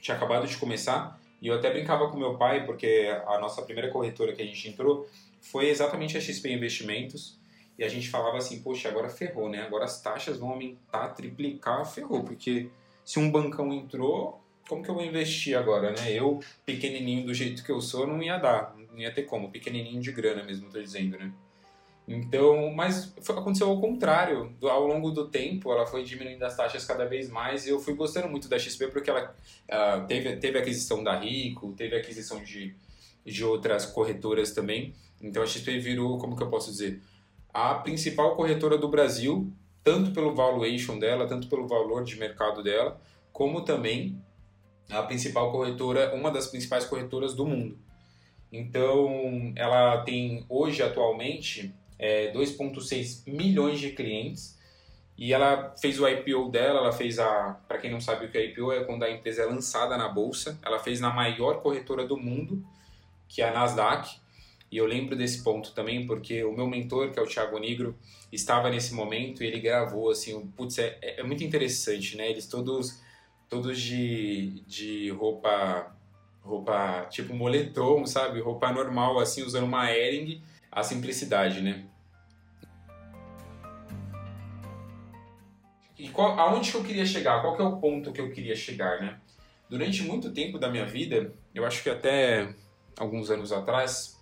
tinha 0.00 0.16
acabado 0.16 0.48
de 0.48 0.56
começar, 0.56 1.16
e 1.40 1.46
eu 1.46 1.54
até 1.54 1.70
brincava 1.70 2.10
com 2.10 2.18
meu 2.18 2.36
pai, 2.36 2.66
porque 2.66 3.08
a 3.28 3.38
nossa 3.38 3.62
primeira 3.62 3.88
corretora 3.88 4.32
que 4.32 4.42
a 4.42 4.44
gente 4.44 4.68
entrou 4.68 5.08
foi 5.40 5.68
exatamente 5.68 6.16
a 6.16 6.20
XP 6.20 6.52
Investimentos. 6.52 7.38
E 7.80 7.84
a 7.84 7.88
gente 7.88 8.10
falava 8.10 8.36
assim, 8.36 8.60
poxa, 8.60 8.90
agora 8.90 9.08
ferrou, 9.08 9.48
né? 9.48 9.62
Agora 9.62 9.86
as 9.86 10.02
taxas 10.02 10.36
vão 10.36 10.50
aumentar, 10.50 11.08
triplicar, 11.14 11.82
ferrou. 11.86 12.22
Porque 12.22 12.68
se 13.02 13.18
um 13.18 13.30
bancão 13.30 13.72
entrou, 13.72 14.38
como 14.68 14.82
que 14.82 14.90
eu 14.90 14.94
vou 14.94 15.02
investir 15.02 15.56
agora, 15.56 15.90
né? 15.92 16.12
Eu, 16.12 16.40
pequenininho 16.66 17.24
do 17.24 17.32
jeito 17.32 17.64
que 17.64 17.72
eu 17.72 17.80
sou, 17.80 18.06
não 18.06 18.22
ia 18.22 18.36
dar, 18.36 18.76
não 18.76 18.98
ia 18.98 19.10
ter 19.10 19.22
como. 19.22 19.50
Pequenininho 19.50 19.98
de 19.98 20.12
grana 20.12 20.44
mesmo, 20.44 20.68
tô 20.70 20.78
dizendo, 20.78 21.16
né? 21.16 21.32
Então, 22.06 22.70
mas 22.70 23.14
foi, 23.22 23.38
aconteceu 23.38 23.70
ao 23.70 23.80
contrário. 23.80 24.54
Ao 24.62 24.86
longo 24.86 25.10
do 25.10 25.28
tempo, 25.28 25.72
ela 25.72 25.86
foi 25.86 26.04
diminuindo 26.04 26.42
as 26.42 26.54
taxas 26.54 26.84
cada 26.84 27.06
vez 27.06 27.30
mais 27.30 27.66
e 27.66 27.70
eu 27.70 27.80
fui 27.80 27.94
gostando 27.94 28.28
muito 28.28 28.46
da 28.46 28.58
XP 28.58 28.88
porque 28.88 29.08
ela 29.08 29.34
uh, 29.70 30.06
teve, 30.06 30.36
teve 30.36 30.58
aquisição 30.58 31.02
da 31.02 31.18
Rico, 31.18 31.72
teve 31.72 31.96
aquisição 31.96 32.44
de, 32.44 32.74
de 33.24 33.42
outras 33.42 33.86
corretoras 33.86 34.52
também. 34.52 34.92
Então 35.22 35.42
a 35.42 35.46
XP 35.46 35.78
virou, 35.78 36.18
como 36.18 36.36
que 36.36 36.42
eu 36.42 36.50
posso 36.50 36.70
dizer, 36.70 37.00
a 37.52 37.74
principal 37.74 38.36
corretora 38.36 38.78
do 38.78 38.88
Brasil, 38.88 39.52
tanto 39.82 40.12
pelo 40.12 40.34
valuation 40.34 40.98
dela, 40.98 41.26
tanto 41.26 41.48
pelo 41.48 41.66
valor 41.66 42.04
de 42.04 42.16
mercado 42.16 42.62
dela, 42.62 43.00
como 43.32 43.62
também 43.62 44.20
a 44.90 45.02
principal 45.02 45.52
corretora, 45.52 46.14
uma 46.14 46.30
das 46.30 46.46
principais 46.48 46.84
corretoras 46.84 47.34
do 47.34 47.46
mundo. 47.46 47.78
Então, 48.52 49.52
ela 49.54 50.02
tem 50.02 50.44
hoje, 50.48 50.82
atualmente, 50.82 51.72
é, 51.98 52.32
2,6 52.32 53.22
milhões 53.26 53.78
de 53.78 53.90
clientes 53.90 54.58
e 55.16 55.32
ela 55.32 55.74
fez 55.78 56.00
o 56.00 56.08
IPO 56.08 56.48
dela, 56.48 56.80
ela 56.80 56.92
fez 56.92 57.18
a, 57.18 57.60
para 57.68 57.78
quem 57.78 57.90
não 57.90 58.00
sabe 58.00 58.24
o 58.24 58.30
que 58.30 58.38
é 58.38 58.46
IPO, 58.46 58.72
é 58.72 58.84
quando 58.84 59.02
a 59.02 59.10
empresa 59.10 59.42
é 59.42 59.44
lançada 59.44 59.96
na 59.96 60.08
bolsa, 60.08 60.58
ela 60.62 60.78
fez 60.78 60.98
na 60.98 61.10
maior 61.10 61.60
corretora 61.60 62.06
do 62.06 62.16
mundo, 62.16 62.64
que 63.28 63.42
é 63.42 63.48
a 63.48 63.52
Nasdaq, 63.52 64.19
e 64.70 64.76
eu 64.76 64.86
lembro 64.86 65.16
desse 65.16 65.42
ponto 65.42 65.72
também 65.72 66.06
porque 66.06 66.44
o 66.44 66.52
meu 66.52 66.66
mentor, 66.66 67.10
que 67.10 67.18
é 67.18 67.22
o 67.22 67.26
Thiago 67.26 67.58
Negro, 67.58 67.96
estava 68.30 68.70
nesse 68.70 68.94
momento 68.94 69.42
e 69.42 69.46
ele 69.46 69.60
gravou 69.60 70.10
assim, 70.10 70.40
putz, 70.56 70.78
é, 70.78 70.98
é 71.02 71.22
muito 71.22 71.42
interessante, 71.42 72.16
né? 72.16 72.30
Eles 72.30 72.46
todos 72.46 73.00
todos 73.48 73.80
de, 73.80 74.62
de 74.66 75.10
roupa 75.10 75.92
roupa 76.40 77.06
tipo 77.10 77.34
moletom, 77.34 78.06
sabe? 78.06 78.40
Roupa 78.40 78.72
normal 78.72 79.18
assim, 79.18 79.42
usando 79.42 79.64
uma 79.64 79.90
Ering, 79.90 80.40
a 80.70 80.82
simplicidade, 80.82 81.60
né? 81.60 81.84
E 85.98 86.08
qual, 86.08 86.38
aonde 86.38 86.70
que 86.70 86.76
eu 86.76 86.84
queria 86.84 87.04
chegar? 87.04 87.42
Qual 87.42 87.56
que 87.56 87.62
é 87.62 87.64
o 87.64 87.76
ponto 87.76 88.12
que 88.12 88.20
eu 88.20 88.30
queria 88.30 88.56
chegar, 88.56 89.00
né? 89.00 89.18
Durante 89.68 90.02
muito 90.02 90.32
tempo 90.32 90.58
da 90.58 90.70
minha 90.70 90.86
vida, 90.86 91.34
eu 91.54 91.66
acho 91.66 91.82
que 91.82 91.90
até 91.90 92.54
alguns 92.98 93.30
anos 93.30 93.52
atrás, 93.52 94.19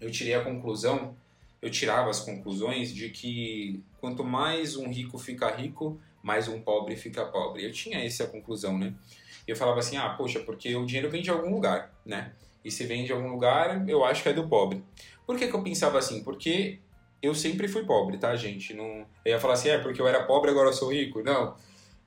eu 0.00 0.10
tirei 0.10 0.34
a 0.34 0.42
conclusão, 0.42 1.16
eu 1.60 1.70
tirava 1.70 2.10
as 2.10 2.20
conclusões 2.20 2.92
de 2.92 3.08
que 3.08 3.82
quanto 4.00 4.22
mais 4.22 4.76
um 4.76 4.88
rico 4.88 5.18
fica 5.18 5.50
rico, 5.50 5.98
mais 6.22 6.48
um 6.48 6.60
pobre 6.60 6.96
fica 6.96 7.24
pobre. 7.24 7.64
Eu 7.64 7.72
tinha 7.72 8.04
essa 8.04 8.26
conclusão, 8.26 8.78
né? 8.78 8.94
Eu 9.46 9.56
falava 9.56 9.78
assim, 9.78 9.96
ah, 9.96 10.10
poxa, 10.10 10.40
porque 10.40 10.74
o 10.74 10.86
dinheiro 10.86 11.10
vem 11.10 11.22
de 11.22 11.30
algum 11.30 11.50
lugar, 11.50 11.92
né? 12.04 12.32
E 12.64 12.70
se 12.70 12.84
vem 12.86 13.04
de 13.04 13.12
algum 13.12 13.28
lugar, 13.28 13.86
eu 13.88 14.04
acho 14.04 14.22
que 14.22 14.28
é 14.28 14.32
do 14.32 14.48
pobre. 14.48 14.82
Por 15.26 15.38
que, 15.38 15.46
que 15.46 15.54
eu 15.54 15.62
pensava 15.62 15.98
assim? 15.98 16.22
Porque 16.22 16.78
eu 17.22 17.34
sempre 17.34 17.68
fui 17.68 17.84
pobre, 17.84 18.18
tá, 18.18 18.34
gente? 18.36 18.74
Não... 18.74 19.06
Eu 19.24 19.32
ia 19.32 19.40
falar 19.40 19.54
assim, 19.54 19.68
é 19.68 19.78
porque 19.78 20.00
eu 20.00 20.08
era 20.08 20.24
pobre, 20.24 20.50
agora 20.50 20.68
eu 20.68 20.72
sou 20.72 20.92
rico. 20.92 21.22
Não. 21.22 21.56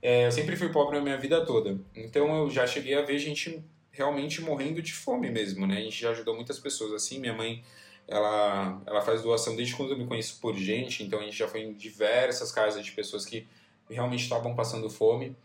É, 0.00 0.26
eu 0.26 0.32
sempre 0.32 0.56
fui 0.56 0.68
pobre 0.68 0.96
na 0.96 1.02
minha 1.02 1.16
vida 1.16 1.44
toda. 1.44 1.78
Então 1.94 2.36
eu 2.36 2.50
já 2.50 2.66
cheguei 2.66 2.94
a 2.94 3.02
ver 3.02 3.18
gente 3.18 3.62
realmente 3.98 4.40
morrendo 4.40 4.80
de 4.80 4.92
fome 4.92 5.30
mesmo, 5.30 5.66
né? 5.66 5.78
A 5.78 5.82
gente 5.82 6.00
já 6.00 6.10
ajudou 6.10 6.34
muitas 6.34 6.58
pessoas 6.58 6.92
assim. 6.92 7.18
Minha 7.18 7.34
mãe 7.34 7.62
ela, 8.08 8.80
ela 8.86 9.02
faz 9.02 9.20
doação 9.20 9.54
desde 9.54 9.76
quando 9.76 9.92
eu 9.92 9.98
me 9.98 10.06
conheço 10.06 10.40
por 10.40 10.56
gente, 10.56 11.02
então 11.02 11.20
a 11.20 11.22
gente 11.22 11.36
já 11.36 11.46
foi 11.46 11.60
em 11.60 11.74
diversas 11.74 12.50
casas 12.50 12.84
de 12.84 12.92
pessoas 12.92 13.26
que 13.26 13.46
realmente 13.88 14.22
estavam 14.22 14.54
passando 14.54 14.88
fome, 14.88 15.36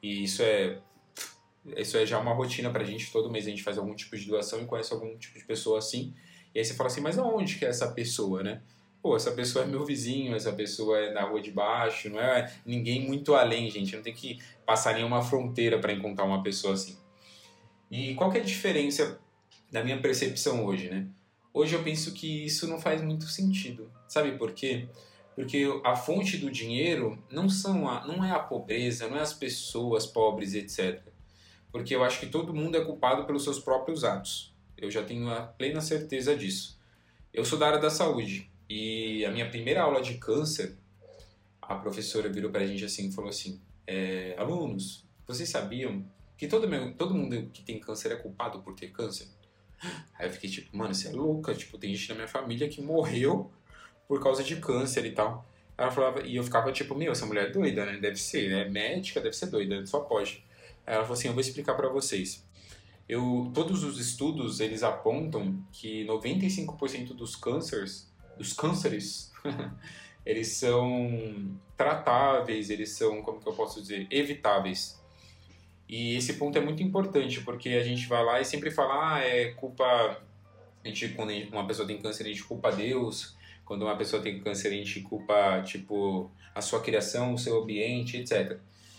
e 0.00 0.22
isso 0.22 0.42
é 0.42 0.78
isso 1.76 1.96
é 1.96 2.04
já 2.04 2.18
uma 2.18 2.34
rotina 2.34 2.70
pra 2.70 2.84
gente, 2.84 3.10
todo 3.10 3.30
mês 3.30 3.46
a 3.46 3.50
gente 3.50 3.62
faz 3.62 3.78
algum 3.78 3.94
tipo 3.94 4.16
de 4.16 4.26
doação 4.26 4.62
e 4.62 4.66
conhece 4.66 4.92
algum 4.92 5.16
tipo 5.16 5.38
de 5.38 5.44
pessoa 5.44 5.78
assim, 5.78 6.14
e 6.54 6.58
aí 6.58 6.64
você 6.64 6.74
fala 6.74 6.88
assim, 6.88 7.00
mas 7.00 7.18
aonde 7.18 7.56
que 7.56 7.64
é 7.64 7.68
essa 7.68 7.90
pessoa, 7.90 8.42
né? 8.42 8.62
Pô, 9.02 9.16
essa 9.16 9.32
pessoa 9.32 9.64
é 9.64 9.68
meu 9.68 9.84
vizinho, 9.84 10.34
essa 10.36 10.52
pessoa 10.52 10.98
é 10.98 11.12
na 11.12 11.22
rua 11.22 11.40
de 11.40 11.50
baixo, 11.50 12.08
não 12.08 12.20
é 12.20 12.52
ninguém 12.64 13.06
muito 13.06 13.34
além, 13.34 13.70
gente, 13.70 13.96
não 13.96 14.02
tem 14.02 14.14
que 14.14 14.38
passar 14.64 14.94
nenhuma 14.94 15.20
fronteira 15.20 15.78
para 15.78 15.92
encontrar 15.92 16.24
uma 16.24 16.42
pessoa 16.42 16.74
assim. 16.74 16.96
E 17.90 18.14
qual 18.14 18.30
que 18.30 18.38
é 18.38 18.40
a 18.40 18.44
diferença 18.44 19.20
da 19.70 19.82
minha 19.82 20.00
percepção 20.00 20.64
hoje, 20.64 20.88
né? 20.88 21.06
Hoje 21.52 21.74
eu 21.74 21.82
penso 21.82 22.12
que 22.12 22.44
isso 22.44 22.66
não 22.66 22.80
faz 22.80 23.00
muito 23.00 23.26
sentido. 23.26 23.90
Sabe 24.08 24.32
por 24.32 24.52
quê? 24.52 24.88
Porque 25.34 25.64
a 25.84 25.96
fonte 25.96 26.36
do 26.36 26.50
dinheiro 26.50 27.22
não, 27.30 27.48
são 27.48 27.88
a, 27.88 28.06
não 28.06 28.24
é 28.24 28.30
a 28.30 28.38
pobreza, 28.38 29.08
não 29.08 29.16
é 29.16 29.20
as 29.20 29.32
pessoas 29.32 30.06
pobres, 30.06 30.54
etc. 30.54 31.02
Porque 31.70 31.94
eu 31.94 32.04
acho 32.04 32.20
que 32.20 32.26
todo 32.26 32.54
mundo 32.54 32.76
é 32.76 32.84
culpado 32.84 33.24
pelos 33.24 33.42
seus 33.42 33.58
próprios 33.58 34.04
atos. 34.04 34.54
Eu 34.76 34.90
já 34.90 35.02
tenho 35.02 35.28
a 35.28 35.42
plena 35.42 35.80
certeza 35.80 36.36
disso. 36.36 36.78
Eu 37.32 37.44
sou 37.44 37.58
da 37.58 37.66
área 37.66 37.80
da 37.80 37.90
saúde 37.90 38.50
e 38.68 39.24
a 39.24 39.30
minha 39.30 39.48
primeira 39.48 39.82
aula 39.82 40.00
de 40.00 40.14
câncer, 40.14 40.76
a 41.60 41.74
professora 41.74 42.28
virou 42.28 42.50
para 42.50 42.62
a 42.62 42.66
gente 42.66 42.84
assim 42.84 43.08
e 43.08 43.12
falou 43.12 43.30
assim: 43.30 43.60
é, 43.86 44.34
alunos, 44.38 45.04
vocês 45.26 45.48
sabiam 45.48 46.04
que 46.44 46.50
todo, 46.50 46.92
todo 46.94 47.14
mundo 47.14 47.50
que 47.52 47.62
tem 47.62 47.78
câncer 47.80 48.12
é 48.12 48.16
culpado 48.16 48.60
por 48.60 48.74
ter 48.74 48.88
câncer? 48.88 49.28
Aí 50.18 50.26
eu 50.26 50.30
fiquei 50.30 50.48
tipo, 50.48 50.76
mano, 50.76 50.94
você 50.94 51.08
é 51.08 51.12
louca. 51.12 51.54
Tipo, 51.54 51.78
tem 51.78 51.94
gente 51.94 52.08
na 52.10 52.14
minha 52.14 52.28
família 52.28 52.68
que 52.68 52.80
morreu 52.80 53.50
por 54.06 54.22
causa 54.22 54.42
de 54.42 54.56
câncer 54.56 55.04
e 55.04 55.12
tal. 55.12 55.44
Ela 55.76 55.90
falava, 55.90 56.22
e 56.22 56.36
eu 56.36 56.44
ficava 56.44 56.70
tipo, 56.72 56.94
meu, 56.94 57.12
essa 57.12 57.26
mulher 57.26 57.48
é 57.48 57.50
doida, 57.50 57.84
né? 57.84 57.98
Deve 57.98 58.16
ser, 58.16 58.48
né? 58.48 58.68
Médica, 58.68 59.20
deve 59.20 59.34
ser 59.34 59.46
doida, 59.46 59.84
só 59.86 60.00
pode. 60.00 60.44
Aí 60.86 60.94
ela 60.94 61.02
falou 61.02 61.18
assim, 61.18 61.28
eu 61.28 61.34
vou 61.34 61.40
explicar 61.40 61.74
para 61.74 61.88
vocês. 61.88 62.46
Eu, 63.08 63.50
todos 63.52 63.84
os 63.84 63.98
estudos, 63.98 64.60
eles 64.60 64.82
apontam 64.82 65.62
que 65.72 66.06
95% 66.06 67.08
dos 67.14 67.36
cânceres, 67.36 68.10
dos 68.38 68.52
cânceres, 68.52 69.32
eles 70.24 70.48
são 70.48 71.58
tratáveis, 71.76 72.70
eles 72.70 72.90
são, 72.90 73.20
como 73.20 73.40
que 73.40 73.48
eu 73.48 73.52
posso 73.52 73.80
dizer, 73.80 74.06
evitáveis. 74.10 75.02
E 75.96 76.16
esse 76.16 76.32
ponto 76.32 76.58
é 76.58 76.60
muito 76.60 76.82
importante, 76.82 77.40
porque 77.42 77.68
a 77.68 77.84
gente 77.84 78.08
vai 78.08 78.24
lá 78.24 78.40
e 78.40 78.44
sempre 78.44 78.68
fala, 78.68 79.14
ah, 79.14 79.20
é 79.20 79.52
culpa. 79.52 79.84
A 80.84 80.88
gente, 80.88 81.10
quando 81.10 81.30
uma 81.52 81.64
pessoa 81.68 81.86
tem 81.86 82.02
câncer, 82.02 82.24
a 82.24 82.26
gente 82.26 82.42
culpa 82.42 82.72
Deus. 82.72 83.36
Quando 83.64 83.82
uma 83.82 83.96
pessoa 83.96 84.20
tem 84.20 84.40
câncer, 84.40 84.66
a 84.66 84.70
gente 84.72 85.02
culpa, 85.02 85.62
tipo, 85.62 86.32
a 86.52 86.60
sua 86.60 86.80
criação, 86.80 87.32
o 87.32 87.38
seu 87.38 87.62
ambiente, 87.62 88.16
etc. 88.16 88.58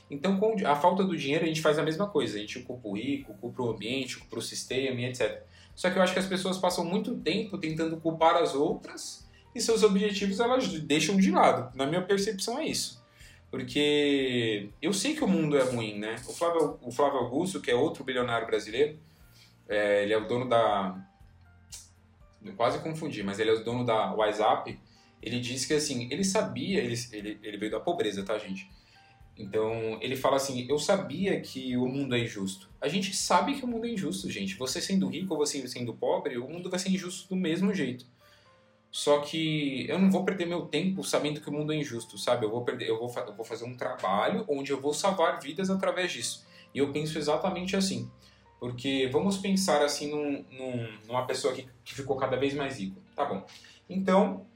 Então, 0.09 0.39
com 0.39 0.55
a 0.65 0.73
falta 0.77 1.03
do 1.03 1.17
dinheiro, 1.17 1.43
a 1.43 1.47
gente 1.49 1.61
faz 1.61 1.77
a 1.77 1.83
mesma 1.83 2.07
coisa. 2.07 2.37
A 2.37 2.39
gente 2.39 2.61
culpa 2.61 2.87
o 2.87 2.93
rico, 2.93 3.33
culpa 3.41 3.61
o 3.61 3.71
ambiente, 3.71 4.17
culpa 4.17 4.39
o 4.39 4.41
sistema, 4.41 5.01
etc. 5.01 5.43
Só 5.75 5.89
que 5.89 5.97
eu 5.97 6.01
acho 6.01 6.13
que 6.13 6.19
as 6.19 6.27
pessoas 6.27 6.57
passam 6.57 6.85
muito 6.85 7.17
tempo 7.17 7.57
tentando 7.57 7.97
culpar 7.97 8.37
as 8.37 8.55
outras 8.55 9.29
e 9.53 9.59
seus 9.59 9.83
objetivos 9.83 10.39
elas 10.39 10.65
deixam 10.79 11.17
de 11.17 11.29
lado. 11.29 11.75
Na 11.75 11.85
minha 11.85 12.01
percepção, 12.01 12.57
é 12.57 12.67
isso. 12.67 13.04
Porque 13.49 14.69
eu 14.81 14.91
sei 14.91 15.15
que 15.15 15.23
o 15.23 15.27
mundo 15.27 15.57
é 15.57 15.63
ruim, 15.63 15.97
né? 15.97 16.15
O 16.27 16.33
Flávio, 16.33 16.77
o 16.81 16.91
Flávio 16.91 17.19
Augusto, 17.19 17.61
que 17.61 17.71
é 17.71 17.75
outro 17.75 18.03
bilionário 18.03 18.47
brasileiro, 18.47 18.99
é, 19.67 20.03
ele 20.03 20.13
é 20.13 20.17
o 20.17 20.27
dono 20.27 20.47
da. 20.47 20.95
Eu 22.43 22.53
quase 22.53 22.79
confundi, 22.79 23.23
mas 23.23 23.39
ele 23.39 23.49
é 23.49 23.53
o 23.53 23.63
dono 23.63 23.85
da 23.85 24.13
WhatsApp. 24.13 24.77
Ele 25.21 25.39
disse 25.39 25.67
que 25.67 25.73
assim, 25.73 26.07
ele 26.11 26.23
sabia, 26.23 26.79
ele, 26.79 26.95
ele, 27.11 27.39
ele 27.41 27.57
veio 27.57 27.71
da 27.71 27.79
pobreza, 27.79 28.23
tá, 28.23 28.37
gente? 28.37 28.69
Então, 29.37 29.97
ele 30.01 30.15
fala 30.15 30.37
assim: 30.37 30.65
Eu 30.69 30.77
sabia 30.77 31.39
que 31.41 31.75
o 31.75 31.87
mundo 31.87 32.15
é 32.15 32.19
injusto. 32.19 32.69
A 32.79 32.87
gente 32.87 33.15
sabe 33.15 33.55
que 33.55 33.65
o 33.65 33.67
mundo 33.67 33.85
é 33.85 33.89
injusto, 33.89 34.29
gente. 34.29 34.55
Você 34.55 34.79
sendo 34.79 35.07
rico 35.07 35.33
ou 35.33 35.39
você 35.39 35.67
sendo 35.67 35.93
pobre, 35.93 36.37
o 36.37 36.47
mundo 36.47 36.69
vai 36.69 36.79
ser 36.79 36.89
injusto 36.89 37.29
do 37.29 37.35
mesmo 37.35 37.73
jeito. 37.73 38.05
Só 38.95 39.19
que 39.19 39.85
eu 39.89 39.99
não 39.99 40.09
vou 40.09 40.23
perder 40.23 40.45
meu 40.45 40.67
tempo 40.67 41.03
sabendo 41.03 41.41
que 41.41 41.49
o 41.49 41.51
mundo 41.51 41.73
é 41.73 41.75
injusto, 41.75 42.17
sabe? 42.17 42.45
Eu 42.45 42.49
vou, 42.49 42.63
perder, 42.63 42.87
eu 42.87 42.97
vou, 42.97 43.13
eu 43.27 43.33
vou 43.33 43.43
fazer 43.43 43.65
um 43.65 43.75
trabalho 43.75 44.45
onde 44.47 44.71
eu 44.71 44.79
vou 44.79 44.93
salvar 44.93 45.37
vidas 45.41 45.69
através 45.69 46.13
disso. 46.13 46.47
E 46.73 46.79
eu 46.79 46.93
penso 46.93 47.17
exatamente 47.17 47.75
assim. 47.75 48.09
Porque 48.57 49.09
vamos 49.11 49.37
pensar 49.37 49.83
assim 49.83 50.09
num, 50.09 50.45
num, 50.49 50.97
numa 51.07 51.25
pessoa 51.25 51.53
que, 51.53 51.67
que 51.83 51.93
ficou 51.93 52.15
cada 52.15 52.37
vez 52.37 52.53
mais 52.53 52.79
rica. 52.79 52.95
Tá 53.13 53.25
bom. 53.25 53.45
Então, 53.89 54.47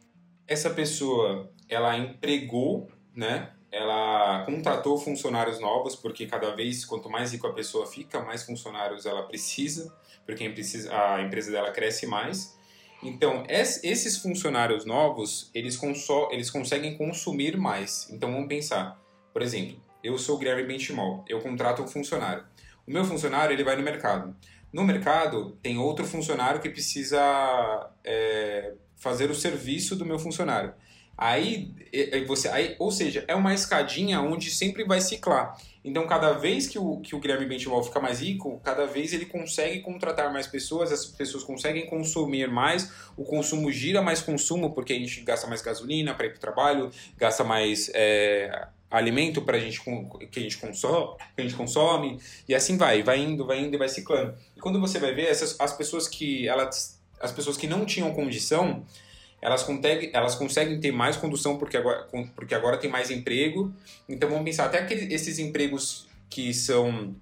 essa 0.48 0.70
pessoa, 0.70 1.52
ela 1.68 1.98
empregou, 1.98 2.90
né? 3.14 3.52
Ela 3.70 4.46
contratou 4.46 4.98
funcionários 4.98 5.60
novos, 5.60 5.98
porque 5.98 6.26
cada 6.26 6.56
vez, 6.56 6.86
quanto 6.86 7.10
mais 7.10 7.34
rico 7.34 7.46
a 7.46 7.52
pessoa 7.52 7.86
fica, 7.86 8.22
mais 8.22 8.44
funcionários 8.44 9.06
ela 9.06 9.24
precisa, 9.24 9.94
porque 10.26 10.46
a 10.46 11.22
empresa 11.22 11.52
dela 11.52 11.72
cresce 11.72 12.08
mais. 12.08 12.58
Então, 13.02 13.44
esses 13.48 14.18
funcionários 14.18 14.86
novos, 14.86 15.50
eles, 15.54 15.80
eles 16.32 16.50
conseguem 16.50 16.98
consumir 16.98 17.58
mais. 17.58 18.10
Então, 18.12 18.32
vamos 18.32 18.48
pensar. 18.48 19.00
Por 19.32 19.42
exemplo, 19.42 19.82
eu 20.04 20.18
sou 20.18 20.36
o 20.36 20.40
Guilherme 20.40 20.66
Benchimol, 20.66 21.24
eu 21.28 21.40
contrato 21.40 21.82
um 21.82 21.88
funcionário. 21.88 22.44
O 22.86 22.92
meu 22.92 23.06
funcionário, 23.06 23.54
ele 23.54 23.64
vai 23.64 23.76
no 23.76 23.84
mercado. 23.84 24.36
No 24.72 24.84
mercado, 24.84 25.58
tem 25.62 25.78
outro 25.78 26.06
funcionário 26.06 26.62
que 26.62 26.70
precisa 26.70 27.90
é, 28.04 28.74
fazer 28.98 29.30
o 29.30 29.36
serviço 29.36 29.96
do 29.96 30.06
meu 30.06 30.20
funcionário. 30.20 30.74
Aí, 31.22 31.74
você, 32.26 32.48
aí, 32.48 32.78
ou 32.80 32.90
seja, 32.92 33.26
é 33.28 33.36
uma 33.36 33.54
escadinha 33.54 34.22
onde 34.22 34.50
sempre 34.50 34.86
vai 34.86 35.02
ciclar. 35.02 35.58
Então, 35.84 36.08
cada 36.08 36.32
vez 36.32 36.66
que 36.66 36.80
o, 36.80 37.02
que 37.02 37.14
o 37.14 37.20
Guilherme 37.20 37.46
Benchimol 37.46 37.84
fica 37.84 38.00
mais 38.00 38.22
rico, 38.22 38.62
cada 38.64 38.86
vez 38.86 39.12
ele 39.12 39.26
consegue 39.26 39.82
contratar 39.82 40.32
mais 40.32 40.48
pessoas, 40.48 40.94
as 40.94 41.06
pessoas 41.06 41.44
conseguem 41.44 41.86
consumir 41.88 42.50
mais, 42.50 42.90
o 43.18 43.26
consumo 43.26 43.70
gira 43.70 44.02
mais 44.02 44.22
consumo, 44.22 44.74
porque 44.74 44.94
a 44.94 44.96
gente 44.96 45.20
gasta 45.22 45.46
mais 45.46 45.62
gasolina 45.62 46.14
para 46.14 46.28
ir 46.28 46.30
para 46.30 46.38
o 46.38 46.40
trabalho, 46.40 46.90
gasta 47.18 47.44
mais 47.44 47.92
é, 47.94 48.68
alimento 48.90 49.42
para 49.42 49.58
a 49.58 49.60
gente 49.60 49.82
que 50.32 50.40
a 50.40 50.42
gente 50.42 50.58
consome, 50.58 51.18
que 51.36 51.42
a 51.42 51.42
gente 51.42 51.56
consome, 51.56 52.18
e 52.48 52.56
assim 52.56 52.78
vai, 52.78 53.04
vai 53.04 53.20
indo, 53.20 53.46
vai 53.46 53.60
indo 53.60 53.76
e 53.76 53.78
vai 53.78 53.90
ciclando. 53.90 54.36
E 54.56 54.60
quando 54.62 54.80
você 54.80 55.00
vai 55.00 55.14
ver 55.14 55.28
essas 55.28 55.60
as 55.60 55.76
pessoas 55.76 56.08
que 56.08 56.48
elas 56.48 56.98
as 57.20 57.34
pessoas 57.34 57.58
que 57.58 57.68
não 57.68 57.86
tinham 57.86 58.14
condição, 58.14 58.86
elas 59.42 59.64
conseguem, 59.64 60.10
elas 60.14 60.36
conseguem 60.36 60.80
ter 60.80 60.92
mais 60.92 61.16
condução 61.16 61.58
porque 61.58 61.78
agora, 61.78 62.08
porque 62.36 62.54
agora 62.54 62.78
tem 62.78 62.90
mais 62.90 63.10
emprego. 63.10 63.74
Então 64.08 64.30
vamos 64.30 64.44
pensar 64.44 64.66
até 64.66 64.80
aqueles, 64.80 65.12
esses 65.12 65.40
empregos 65.40 66.08
que 66.30 66.54
são 66.54 67.16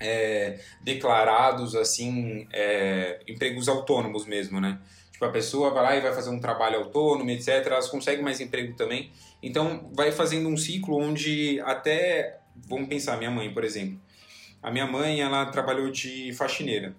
é, 0.00 0.60
declarados 0.82 1.74
assim, 1.74 2.46
é, 2.52 3.20
empregos 3.26 3.68
autônomos 3.68 4.26
mesmo, 4.26 4.60
né? 4.60 4.78
Tipo, 5.12 5.24
a 5.24 5.30
pessoa 5.30 5.70
vai 5.70 5.82
lá 5.82 5.96
e 5.96 6.00
vai 6.00 6.12
fazer 6.12 6.30
um 6.30 6.40
trabalho 6.40 6.78
autônomo, 6.78 7.30
etc. 7.30 7.66
Elas 7.66 7.88
conseguem 7.88 8.22
mais 8.22 8.40
emprego 8.40 8.74
também. 8.74 9.10
Então 9.42 9.90
vai 9.92 10.12
fazendo 10.12 10.48
um 10.48 10.56
ciclo 10.56 10.98
onde 10.98 11.60
até, 11.60 12.38
vamos 12.68 12.88
pensar, 12.88 13.16
minha 13.16 13.30
mãe, 13.30 13.52
por 13.52 13.64
exemplo. 13.64 14.00
A 14.62 14.70
minha 14.70 14.86
mãe, 14.86 15.20
ela 15.20 15.46
trabalhou 15.46 15.90
de 15.90 16.32
faxineira. 16.34 16.94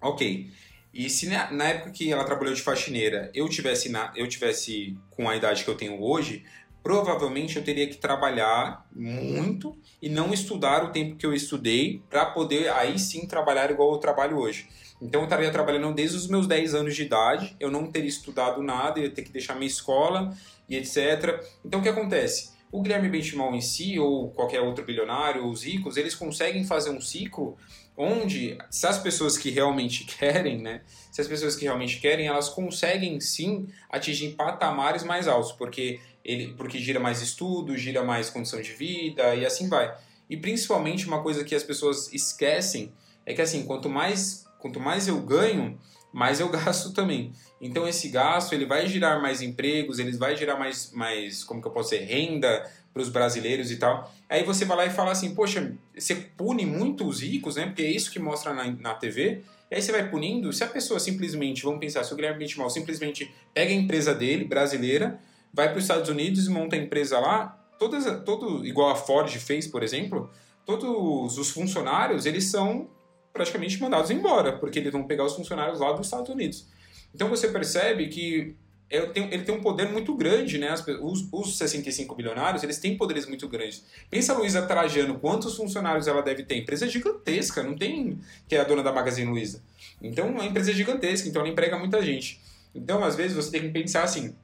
Ok. 0.00 0.50
E 0.96 1.10
se 1.10 1.28
na, 1.28 1.50
na, 1.52 1.64
época 1.64 1.90
que 1.90 2.10
ela 2.10 2.24
trabalhou 2.24 2.54
de 2.54 2.62
faxineira 2.62 3.30
eu 3.34 3.46
tivesse, 3.50 3.90
na, 3.90 4.10
eu 4.16 4.26
tivesse 4.26 4.96
com 5.10 5.28
a 5.28 5.36
idade 5.36 5.62
que 5.62 5.68
eu 5.68 5.74
tenho 5.74 6.02
hoje, 6.02 6.42
provavelmente 6.82 7.56
eu 7.56 7.62
teria 7.62 7.86
que 7.86 7.98
trabalhar 7.98 8.88
muito 8.90 9.76
e 10.00 10.08
não 10.08 10.32
estudar 10.32 10.84
o 10.84 10.92
tempo 10.92 11.16
que 11.16 11.26
eu 11.26 11.34
estudei 11.34 12.00
para 12.08 12.24
poder 12.24 12.70
aí 12.70 12.98
sim 12.98 13.26
trabalhar 13.26 13.70
igual 13.70 13.92
eu 13.92 13.98
trabalho 13.98 14.38
hoje. 14.38 14.68
Então 15.02 15.20
eu 15.20 15.24
estaria 15.24 15.50
trabalhando 15.50 15.94
desde 15.94 16.16
os 16.16 16.28
meus 16.28 16.46
10 16.46 16.74
anos 16.74 16.96
de 16.96 17.02
idade, 17.02 17.54
eu 17.60 17.70
não 17.70 17.92
teria 17.92 18.08
estudado 18.08 18.62
nada, 18.62 18.98
ia 18.98 19.10
ter 19.10 19.20
que 19.20 19.30
deixar 19.30 19.54
minha 19.54 19.66
escola 19.66 20.34
e 20.66 20.76
etc. 20.76 21.44
Então 21.62 21.80
o 21.80 21.82
que 21.82 21.90
acontece? 21.90 22.56
O 22.72 22.80
Guilherme 22.80 23.10
Benchimol 23.10 23.54
em 23.54 23.60
si, 23.60 23.98
ou 23.98 24.30
qualquer 24.30 24.62
outro 24.62 24.82
bilionário, 24.82 25.46
os 25.46 25.62
ricos, 25.62 25.98
eles 25.98 26.14
conseguem 26.14 26.64
fazer 26.64 26.88
um 26.88 27.02
ciclo 27.02 27.56
onde, 27.96 28.58
se 28.70 28.86
as 28.86 28.98
pessoas 28.98 29.38
que 29.38 29.50
realmente 29.50 30.04
querem, 30.18 30.60
né, 30.60 30.82
se 31.10 31.20
as 31.20 31.28
pessoas 31.28 31.56
que 31.56 31.64
realmente 31.64 31.98
querem, 31.98 32.26
elas 32.26 32.48
conseguem 32.48 33.20
sim 33.20 33.68
atingir 33.88 34.30
patamares 34.30 35.02
mais 35.02 35.26
altos, 35.26 35.52
porque 35.52 36.00
ele, 36.24 36.54
porque 36.54 36.78
gira 36.78 37.00
mais 37.00 37.22
estudo, 37.22 37.76
gira 37.76 38.04
mais 38.04 38.28
condição 38.28 38.60
de 38.60 38.72
vida 38.72 39.34
e 39.34 39.46
assim 39.46 39.68
vai. 39.68 39.96
E 40.28 40.36
principalmente 40.36 41.06
uma 41.06 41.22
coisa 41.22 41.44
que 41.44 41.54
as 41.54 41.62
pessoas 41.62 42.12
esquecem 42.12 42.92
é 43.24 43.32
que 43.32 43.40
assim, 43.40 43.64
quanto 43.64 43.88
mais, 43.88 44.44
quanto 44.58 44.80
mais 44.80 45.08
eu 45.08 45.20
ganho, 45.20 45.78
mais 46.12 46.40
eu 46.40 46.48
gasto 46.50 46.92
também. 46.92 47.32
Então 47.60 47.86
esse 47.86 48.08
gasto 48.08 48.52
ele 48.52 48.66
vai 48.66 48.86
gerar 48.86 49.20
mais 49.20 49.40
empregos, 49.40 49.98
ele 49.98 50.16
vai 50.16 50.36
gerar 50.36 50.56
mais, 50.56 50.90
mais 50.92 51.44
como 51.44 51.62
que 51.62 51.68
eu 51.68 51.72
posso 51.72 51.90
dizer, 51.90 52.04
renda 52.04 52.70
para 52.96 53.02
os 53.02 53.10
brasileiros 53.10 53.70
e 53.70 53.76
tal. 53.76 54.10
Aí 54.26 54.42
você 54.42 54.64
vai 54.64 54.74
lá 54.78 54.86
e 54.86 54.90
fala 54.90 55.12
assim, 55.12 55.34
poxa, 55.34 55.76
você 55.94 56.14
pune 56.14 56.64
muito 56.64 57.06
os 57.06 57.20
ricos, 57.20 57.56
né? 57.56 57.66
Porque 57.66 57.82
é 57.82 57.90
isso 57.90 58.10
que 58.10 58.18
mostra 58.18 58.54
na, 58.54 58.64
na 58.70 58.94
TV. 58.94 59.42
E 59.70 59.74
aí 59.74 59.82
você 59.82 59.92
vai 59.92 60.08
punindo. 60.08 60.50
Se 60.50 60.64
a 60.64 60.66
pessoa 60.66 60.98
simplesmente, 60.98 61.62
vamos 61.62 61.78
pensar, 61.78 62.04
se 62.04 62.12
o 62.14 62.16
Guilherme 62.16 62.38
Benchimol 62.38 62.70
simplesmente 62.70 63.30
pega 63.52 63.70
a 63.70 63.74
empresa 63.74 64.14
dele, 64.14 64.46
brasileira, 64.46 65.20
vai 65.52 65.68
para 65.68 65.76
os 65.76 65.84
Estados 65.84 66.08
Unidos 66.08 66.46
e 66.46 66.50
monta 66.50 66.74
a 66.74 66.78
empresa 66.78 67.18
lá, 67.18 67.62
todas, 67.78 68.06
todo, 68.24 68.66
igual 68.66 68.88
a 68.88 68.96
Ford 68.96 69.30
fez, 69.36 69.66
por 69.66 69.82
exemplo, 69.82 70.30
todos 70.64 71.36
os 71.36 71.50
funcionários, 71.50 72.24
eles 72.24 72.44
são 72.44 72.88
praticamente 73.30 73.78
mandados 73.78 74.10
embora, 74.10 74.54
porque 74.54 74.78
eles 74.78 74.90
vão 74.90 75.04
pegar 75.04 75.24
os 75.24 75.36
funcionários 75.36 75.80
lá 75.80 75.92
dos 75.92 76.06
Estados 76.06 76.30
Unidos. 76.30 76.66
Então 77.14 77.28
você 77.28 77.48
percebe 77.48 78.08
que 78.08 78.56
ele 78.88 79.06
tem, 79.08 79.24
ele 79.32 79.42
tem 79.42 79.54
um 79.54 79.60
poder 79.60 79.90
muito 79.90 80.14
grande, 80.14 80.58
né? 80.58 80.72
Os, 81.02 81.26
os 81.32 81.58
65 81.58 82.14
bilionários, 82.14 82.62
eles 82.62 82.78
têm 82.78 82.96
poderes 82.96 83.26
muito 83.26 83.48
grandes. 83.48 83.84
Pensa 84.08 84.32
a 84.32 84.38
Luísa 84.38 84.62
Trajano, 84.62 85.18
quantos 85.18 85.56
funcionários 85.56 86.06
ela 86.06 86.22
deve 86.22 86.44
ter? 86.44 86.56
Empresa 86.56 86.88
gigantesca, 86.88 87.62
não 87.62 87.76
tem 87.76 88.20
que 88.48 88.54
é 88.54 88.60
a 88.60 88.64
dona 88.64 88.84
da 88.84 88.92
Magazine 88.92 89.28
Luiza. 89.28 89.60
Então, 90.00 90.26
é 90.26 90.30
uma 90.30 90.44
empresa 90.44 90.72
gigantesca, 90.72 91.28
então 91.28 91.42
ela 91.42 91.50
emprega 91.50 91.76
muita 91.78 92.00
gente. 92.00 92.40
Então, 92.72 93.02
às 93.02 93.16
vezes, 93.16 93.36
você 93.36 93.50
tem 93.50 93.62
que 93.62 93.70
pensar 93.70 94.04
assim, 94.04 94.36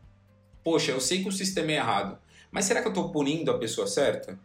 poxa, 0.64 0.90
eu 0.90 1.00
sei 1.00 1.22
que 1.22 1.28
o 1.28 1.32
sistema 1.32 1.70
é 1.70 1.76
errado, 1.76 2.18
mas 2.50 2.64
será 2.64 2.80
que 2.80 2.88
eu 2.88 2.92
estou 2.92 3.10
punindo 3.10 3.50
a 3.50 3.58
pessoa 3.58 3.86
certa? 3.86 4.38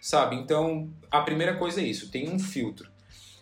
Sabe? 0.00 0.36
Então, 0.36 0.90
a 1.10 1.22
primeira 1.22 1.56
coisa 1.56 1.80
é 1.80 1.84
isso, 1.84 2.10
tem 2.10 2.28
um 2.28 2.38
filtro. 2.38 2.90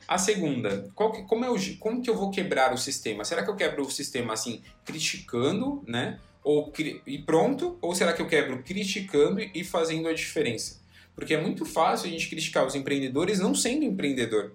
A 0.08 0.18
segunda, 0.18 0.88
que, 0.96 1.22
como, 1.22 1.44
eu, 1.44 1.56
como 1.80 2.00
que 2.00 2.08
eu 2.08 2.16
vou 2.16 2.30
quebrar 2.30 2.72
o 2.72 2.78
sistema? 2.78 3.24
Será 3.24 3.42
que 3.42 3.50
eu 3.50 3.56
quebro 3.56 3.82
o 3.82 3.90
sistema 3.90 4.34
assim, 4.34 4.62
criticando, 4.84 5.82
né? 5.86 6.20
Ou, 6.44 6.72
e 7.06 7.18
pronto? 7.18 7.76
Ou 7.82 7.94
será 7.94 8.12
que 8.12 8.22
eu 8.22 8.28
quebro 8.28 8.62
criticando 8.62 9.40
e 9.40 9.64
fazendo 9.64 10.06
a 10.06 10.12
diferença? 10.12 10.80
Porque 11.14 11.34
é 11.34 11.40
muito 11.40 11.64
fácil 11.64 12.06
a 12.06 12.10
gente 12.10 12.28
criticar 12.28 12.64
os 12.64 12.74
empreendedores 12.74 13.40
não 13.40 13.54
sendo 13.54 13.84
empreendedor. 13.84 14.52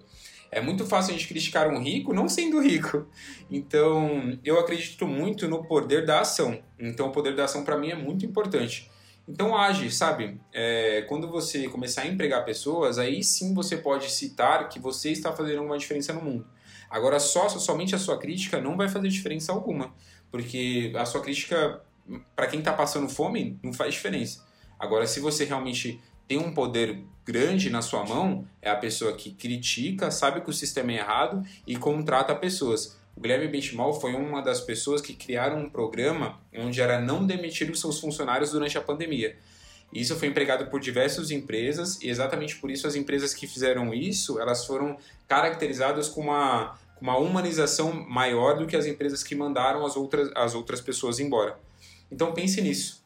É 0.50 0.60
muito 0.60 0.86
fácil 0.86 1.14
a 1.14 1.16
gente 1.16 1.26
criticar 1.26 1.68
um 1.68 1.82
rico 1.82 2.12
não 2.14 2.28
sendo 2.28 2.60
rico. 2.60 3.06
Então, 3.50 4.38
eu 4.44 4.60
acredito 4.60 5.06
muito 5.06 5.48
no 5.48 5.64
poder 5.64 6.06
da 6.06 6.20
ação. 6.20 6.62
Então, 6.78 7.08
o 7.08 7.10
poder 7.10 7.34
da 7.34 7.44
ação 7.44 7.64
para 7.64 7.78
mim 7.78 7.90
é 7.90 7.94
muito 7.94 8.24
importante. 8.24 8.90
Então 9.28 9.56
age, 9.56 9.90
sabe? 9.90 10.40
É, 10.52 11.02
quando 11.08 11.28
você 11.28 11.68
começar 11.68 12.02
a 12.02 12.06
empregar 12.06 12.44
pessoas, 12.44 12.98
aí 12.98 13.22
sim 13.22 13.54
você 13.54 13.76
pode 13.76 14.10
citar 14.10 14.68
que 14.68 14.78
você 14.78 15.10
está 15.10 15.32
fazendo 15.32 15.62
uma 15.62 15.78
diferença 15.78 16.12
no 16.12 16.20
mundo. 16.20 16.46
Agora, 16.90 17.18
só 17.18 17.48
somente 17.48 17.94
a 17.94 17.98
sua 17.98 18.18
crítica 18.18 18.60
não 18.60 18.76
vai 18.76 18.88
fazer 18.88 19.08
diferença 19.08 19.52
alguma, 19.52 19.94
porque 20.30 20.92
a 20.94 21.06
sua 21.06 21.22
crítica, 21.22 21.80
para 22.36 22.46
quem 22.46 22.58
está 22.58 22.72
passando 22.72 23.08
fome, 23.08 23.58
não 23.62 23.72
faz 23.72 23.94
diferença. 23.94 24.44
Agora, 24.78 25.06
se 25.06 25.20
você 25.20 25.44
realmente 25.44 26.00
tem 26.28 26.38
um 26.38 26.52
poder 26.52 27.04
grande 27.24 27.70
na 27.70 27.80
sua 27.80 28.04
mão, 28.04 28.46
é 28.60 28.68
a 28.68 28.76
pessoa 28.76 29.14
que 29.14 29.32
critica, 29.32 30.10
sabe 30.10 30.40
que 30.40 30.50
o 30.50 30.52
sistema 30.52 30.92
é 30.92 30.96
errado 30.96 31.42
e 31.66 31.76
contrata 31.76 32.34
pessoas. 32.34 32.98
O 33.16 33.20
Guilherme 33.20 33.48
Benchimol 33.48 33.92
foi 33.92 34.14
uma 34.14 34.42
das 34.42 34.60
pessoas 34.60 35.00
que 35.00 35.12
criaram 35.14 35.58
um 35.58 35.70
programa 35.70 36.40
onde 36.54 36.80
era 36.80 37.00
não 37.00 37.26
demitir 37.26 37.70
os 37.70 37.80
seus 37.80 38.00
funcionários 38.00 38.50
durante 38.50 38.76
a 38.78 38.80
pandemia. 38.80 39.36
Isso 39.92 40.16
foi 40.16 40.28
empregado 40.28 40.70
por 40.70 40.80
diversas 40.80 41.30
empresas 41.30 42.00
e 42.00 42.08
exatamente 42.08 42.56
por 42.56 42.70
isso 42.70 42.86
as 42.86 42.94
empresas 42.94 43.34
que 43.34 43.46
fizeram 43.46 43.92
isso, 43.92 44.40
elas 44.40 44.64
foram 44.64 44.96
caracterizadas 45.28 46.08
com 46.08 46.22
uma, 46.22 46.78
com 46.96 47.02
uma 47.02 47.18
humanização 47.18 47.92
maior 47.92 48.58
do 48.58 48.66
que 48.66 48.74
as 48.74 48.86
empresas 48.86 49.22
que 49.22 49.34
mandaram 49.34 49.84
as 49.84 49.94
outras, 49.94 50.30
as 50.34 50.54
outras 50.54 50.80
pessoas 50.80 51.20
embora. 51.20 51.58
Então 52.10 52.32
pense 52.32 52.62
nisso. 52.62 53.02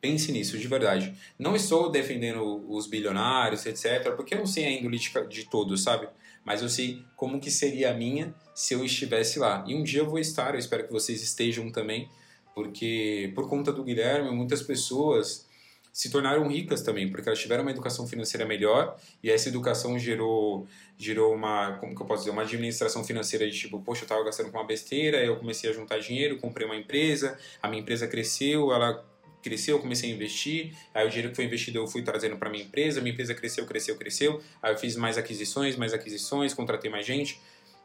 Pense 0.00 0.32
nisso, 0.32 0.56
de 0.56 0.66
verdade. 0.66 1.14
Não 1.38 1.54
estou 1.54 1.90
defendendo 1.90 2.64
os 2.66 2.86
bilionários, 2.86 3.66
etc., 3.66 4.14
porque 4.16 4.34
eu 4.34 4.38
não 4.38 4.46
sei 4.46 4.64
a 4.64 4.70
índole 4.70 4.98
de 4.98 5.44
todos, 5.44 5.82
sabe? 5.82 6.08
Mas 6.44 6.62
eu 6.62 6.68
sei 6.68 7.04
como 7.16 7.40
que 7.40 7.50
seria 7.50 7.90
a 7.90 7.94
minha 7.94 8.34
se 8.54 8.74
eu 8.74 8.84
estivesse 8.84 9.38
lá. 9.38 9.64
E 9.66 9.74
um 9.74 9.82
dia 9.82 10.00
eu 10.00 10.08
vou 10.08 10.18
estar, 10.18 10.54
eu 10.54 10.58
espero 10.58 10.86
que 10.86 10.92
vocês 10.92 11.22
estejam 11.22 11.70
também, 11.70 12.08
porque 12.54 13.32
por 13.34 13.48
conta 13.48 13.72
do 13.72 13.84
Guilherme, 13.84 14.30
muitas 14.30 14.62
pessoas 14.62 15.48
se 15.92 16.10
tornaram 16.10 16.46
ricas 16.46 16.82
também, 16.82 17.10
porque 17.10 17.28
elas 17.28 17.38
tiveram 17.38 17.62
uma 17.62 17.70
educação 17.70 18.06
financeira 18.06 18.46
melhor 18.46 18.96
e 19.22 19.30
essa 19.30 19.48
educação 19.48 19.98
gerou, 19.98 20.66
gerou 20.96 21.34
uma, 21.34 21.78
como 21.78 21.94
que 21.94 22.02
eu 22.02 22.06
posso 22.06 22.22
dizer, 22.22 22.30
uma 22.30 22.42
administração 22.42 23.04
financeira 23.04 23.48
de 23.50 23.58
tipo, 23.58 23.80
poxa, 23.80 24.02
eu 24.02 24.04
estava 24.04 24.24
gastando 24.24 24.50
com 24.50 24.58
uma 24.58 24.66
besteira, 24.66 25.18
eu 25.18 25.36
comecei 25.36 25.68
a 25.68 25.72
juntar 25.72 25.98
dinheiro, 25.98 26.38
comprei 26.38 26.66
uma 26.66 26.76
empresa, 26.76 27.36
a 27.60 27.68
minha 27.68 27.82
empresa 27.82 28.06
cresceu, 28.06 28.72
ela 28.72 29.04
cresceu, 29.42 29.76
eu 29.76 29.80
comecei 29.80 30.10
a 30.10 30.14
investir, 30.14 30.74
aí 30.94 31.06
o 31.06 31.10
dinheiro 31.10 31.30
que 31.30 31.36
foi 31.36 31.44
investido 31.44 31.78
eu 31.78 31.86
fui 31.86 32.02
trazendo 32.02 32.36
para 32.36 32.50
minha 32.50 32.64
empresa, 32.64 33.00
minha 33.00 33.12
empresa 33.12 33.34
cresceu, 33.34 33.66
cresceu, 33.66 33.96
cresceu, 33.96 34.40
aí 34.62 34.72
eu 34.72 34.78
fiz 34.78 34.96
mais 34.96 35.18
aquisições, 35.18 35.76
mais 35.76 35.92
aquisições, 35.92 36.54
contratei 36.54 36.90
mais 36.90 37.06
gente. 37.06 37.40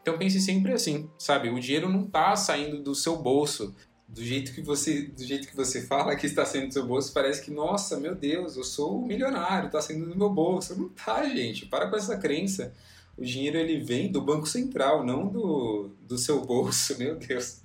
Então 0.06 0.20
pense 0.20 0.40
sempre 0.40 0.72
assim, 0.72 1.10
sabe? 1.18 1.50
O 1.50 1.60
dinheiro 1.60 1.90
não 1.90 2.06
está 2.06 2.36
saindo 2.36 2.80
do 2.80 2.94
seu 2.94 3.18
bolso. 3.18 3.76
Do 4.08 4.24
jeito 4.24 4.54
que 4.54 4.62
você 4.62 5.02
do 5.02 5.24
jeito 5.24 5.48
que 5.48 5.56
você 5.56 5.82
fala 5.82 6.16
que 6.16 6.28
está 6.28 6.46
saindo 6.46 6.68
do 6.68 6.74
seu 6.74 6.86
bolso 6.86 7.12
parece 7.12 7.44
que 7.44 7.50
nossa 7.50 8.00
meu 8.00 8.14
Deus 8.14 8.56
eu 8.56 8.64
sou 8.64 9.02
milionário 9.02 9.66
está 9.66 9.82
saindo 9.82 10.08
do 10.08 10.16
meu 10.16 10.30
bolso. 10.30 10.78
Não 10.80 10.90
tá 10.90 11.28
gente. 11.28 11.66
Para 11.66 11.90
com 11.90 11.96
essa 11.96 12.16
crença. 12.18 12.72
O 13.18 13.24
dinheiro 13.24 13.58
ele 13.58 13.80
vem 13.80 14.12
do 14.12 14.22
banco 14.22 14.46
central 14.46 15.04
não 15.04 15.28
do, 15.28 15.90
do 16.02 16.20
seu 16.20 16.40
bolso 16.46 16.96
meu 17.00 17.16
Deus. 17.16 17.62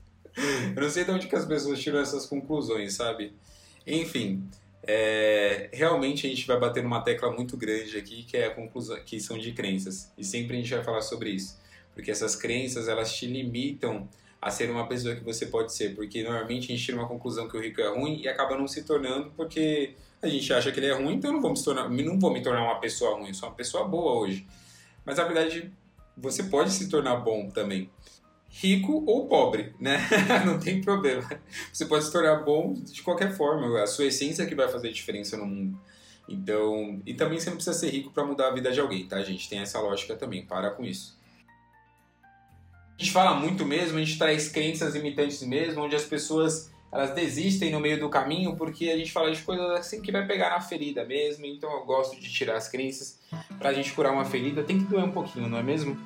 Eu 0.75 0.83
não 0.83 0.89
sei 0.89 1.05
de 1.05 1.11
onde 1.11 1.29
que 1.29 1.37
as 1.37 1.45
pessoas 1.45 1.79
tiram 1.79 2.01
essas 2.01 2.25
conclusões 2.25 2.95
sabe 2.95 3.35
enfim 3.87 4.45
é, 4.83 5.69
realmente 5.73 6.27
a 6.27 6.31
gente 6.31 6.47
vai 6.47 6.59
bater 6.59 6.83
numa 6.83 7.03
tecla 7.03 7.31
muito 7.31 7.57
grande 7.57 7.97
aqui 7.97 8.23
que 8.23 8.37
é 8.37 8.47
a 8.47 8.55
conclusão 8.55 8.99
que 9.05 9.21
são 9.21 9.39
de 9.39 9.53
crenças 9.53 10.13
e 10.17 10.25
sempre 10.25 10.57
a 10.57 10.61
gente 10.61 10.75
vai 10.75 10.83
falar 10.83 11.03
sobre 11.03 11.31
isso 11.31 11.59
porque 11.95 12.11
essas 12.11 12.35
crenças 12.37 12.89
elas 12.89 13.15
te 13.15 13.27
limitam 13.27 14.09
a 14.41 14.51
ser 14.51 14.71
uma 14.71 14.87
pessoa 14.87 15.15
que 15.15 15.23
você 15.23 15.47
pode 15.47 15.75
ser, 15.75 15.95
porque 15.95 16.23
normalmente 16.23 16.73
a 16.73 16.75
gente 16.75 16.85
tira 16.85 16.97
uma 16.97 17.07
conclusão 17.07 17.47
que 17.47 17.57
o 17.57 17.61
rico 17.61 17.81
é 17.81 17.89
ruim 17.89 18.21
e 18.23 18.29
acaba 18.29 18.57
não 18.57 18.67
se 18.67 18.83
tornando 18.85 19.31
porque 19.37 19.95
a 20.23 20.29
gente 20.29 20.53
acha 20.53 20.73
que 20.73 20.81
ele 20.81 20.87
é 20.87 20.95
ruim, 20.95 21.15
então 21.15 21.33
não 21.33 21.41
vou 21.41 21.53
me 21.53 21.63
tornar, 21.63 21.89
não 21.91 22.19
vou 22.19 22.33
me 22.33 22.43
tornar 22.43 22.63
uma 22.63 22.81
pessoa 22.81 23.17
ruim, 23.17 23.29
eu 23.29 23.35
sou 23.35 23.49
uma 23.49 23.55
pessoa 23.55 23.87
boa 23.87 24.19
hoje. 24.19 24.47
Mas 25.05 25.19
na 25.19 25.25
verdade, 25.25 25.71
você 26.17 26.45
pode 26.45 26.71
se 26.71 26.89
tornar 26.89 27.17
bom 27.17 27.51
também. 27.51 27.91
Rico 28.51 29.05
ou 29.07 29.29
pobre, 29.29 29.73
né? 29.79 29.99
não 30.45 30.59
tem 30.59 30.81
problema. 30.81 31.25
Você 31.73 31.87
pode 31.87 32.05
se 32.05 32.13
tornar 32.13 32.43
bom 32.43 32.75
de 32.75 33.03
qualquer 33.03 33.35
forma, 33.35 33.81
a 33.81 33.87
sua 33.87 34.07
essência 34.07 34.45
que 34.45 34.55
vai 34.55 34.69
fazer 34.69 34.93
diferença 34.93 35.37
no 35.37 35.47
mundo. 35.47 35.81
Então, 36.29 37.01
e 37.07 37.15
também 37.15 37.41
você 37.41 37.49
não 37.49 37.57
precisa 37.57 37.79
ser 37.79 37.91
rico 37.91 38.11
para 38.11 38.25
mudar 38.25 38.49
a 38.49 38.55
vida 38.55 38.71
de 38.71 38.81
alguém, 38.81 39.07
tá, 39.07 39.23
gente? 39.23 39.49
Tem 39.49 39.61
essa 39.61 39.81
lógica 39.81 40.15
também, 40.17 40.45
para 40.45 40.71
com 40.71 40.85
isso 40.85 41.19
a 43.01 43.03
gente 43.03 43.13
fala 43.13 43.35
muito 43.35 43.65
mesmo, 43.65 43.97
a 43.97 44.05
gente 44.05 44.19
traz 44.19 44.49
crenças 44.49 44.95
limitantes 44.95 45.43
mesmo, 45.43 45.83
onde 45.83 45.97
as 45.97 46.05
pessoas 46.05 46.71
elas 46.93 47.15
desistem 47.15 47.73
no 47.73 47.81
meio 47.81 47.99
do 47.99 48.11
caminho 48.11 48.57
porque 48.57 48.91
a 48.91 48.97
gente 48.97 49.11
fala 49.11 49.33
de 49.33 49.41
coisas 49.41 49.71
assim 49.71 50.03
que 50.03 50.13
vai 50.13 50.27
pegar 50.27 50.51
na 50.51 50.61
ferida 50.61 51.03
mesmo. 51.03 51.47
Então 51.47 51.73
eu 51.73 51.87
gosto 51.87 52.21
de 52.21 52.31
tirar 52.31 52.57
as 52.57 52.69
crenças 52.69 53.19
pra 53.59 53.73
gente 53.73 53.93
curar 53.93 54.13
uma 54.13 54.27
ferida. 54.27 54.63
Tem 54.63 54.79
que 54.79 54.85
doer 54.85 55.05
um 55.05 55.13
pouquinho, 55.13 55.49
não 55.49 55.57
é 55.57 55.63
mesmo? 55.63 55.97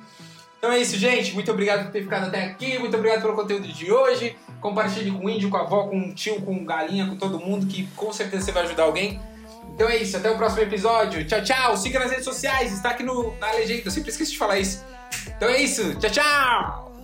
Então 0.65 0.73
é 0.73 0.79
isso, 0.79 0.97
gente. 0.97 1.31
Muito 1.35 1.51
obrigado 1.51 1.83
por 1.83 1.91
ter 1.91 2.01
ficado 2.01 2.25
até 2.25 2.43
aqui. 2.43 2.79
Muito 2.79 2.97
obrigado 2.97 3.21
pelo 3.21 3.35
conteúdo 3.35 3.67
de 3.67 3.91
hoje. 3.91 4.35
Compartilhe 4.59 5.11
com 5.11 5.23
o 5.23 5.29
índio, 5.29 5.47
com 5.47 5.57
a 5.57 5.61
avó, 5.61 5.83
com 5.83 6.09
o 6.09 6.11
tio, 6.11 6.41
com 6.41 6.65
galinha, 6.65 7.05
com 7.05 7.15
todo 7.15 7.39
mundo 7.39 7.67
que 7.67 7.85
com 7.95 8.11
certeza 8.11 8.45
você 8.45 8.51
vai 8.51 8.63
ajudar 8.63 8.85
alguém. 8.85 9.21
Então 9.75 9.87
é 9.87 9.97
isso. 9.97 10.17
Até 10.17 10.31
o 10.31 10.35
próximo 10.35 10.63
episódio. 10.63 11.23
Tchau, 11.23 11.43
tchau. 11.43 11.77
Siga 11.77 11.99
nas 11.99 12.09
redes 12.09 12.25
sociais. 12.25 12.73
Está 12.73 12.89
aqui 12.89 13.03
no, 13.03 13.37
na 13.37 13.51
legenda. 13.51 13.83
Eu 13.85 13.91
sempre 13.91 14.09
esqueço 14.09 14.31
de 14.31 14.39
falar 14.39 14.57
isso. 14.57 14.83
Então 15.37 15.49
é 15.49 15.61
isso. 15.61 15.93
Tchau, 15.99 16.09
tchau. 16.09 16.94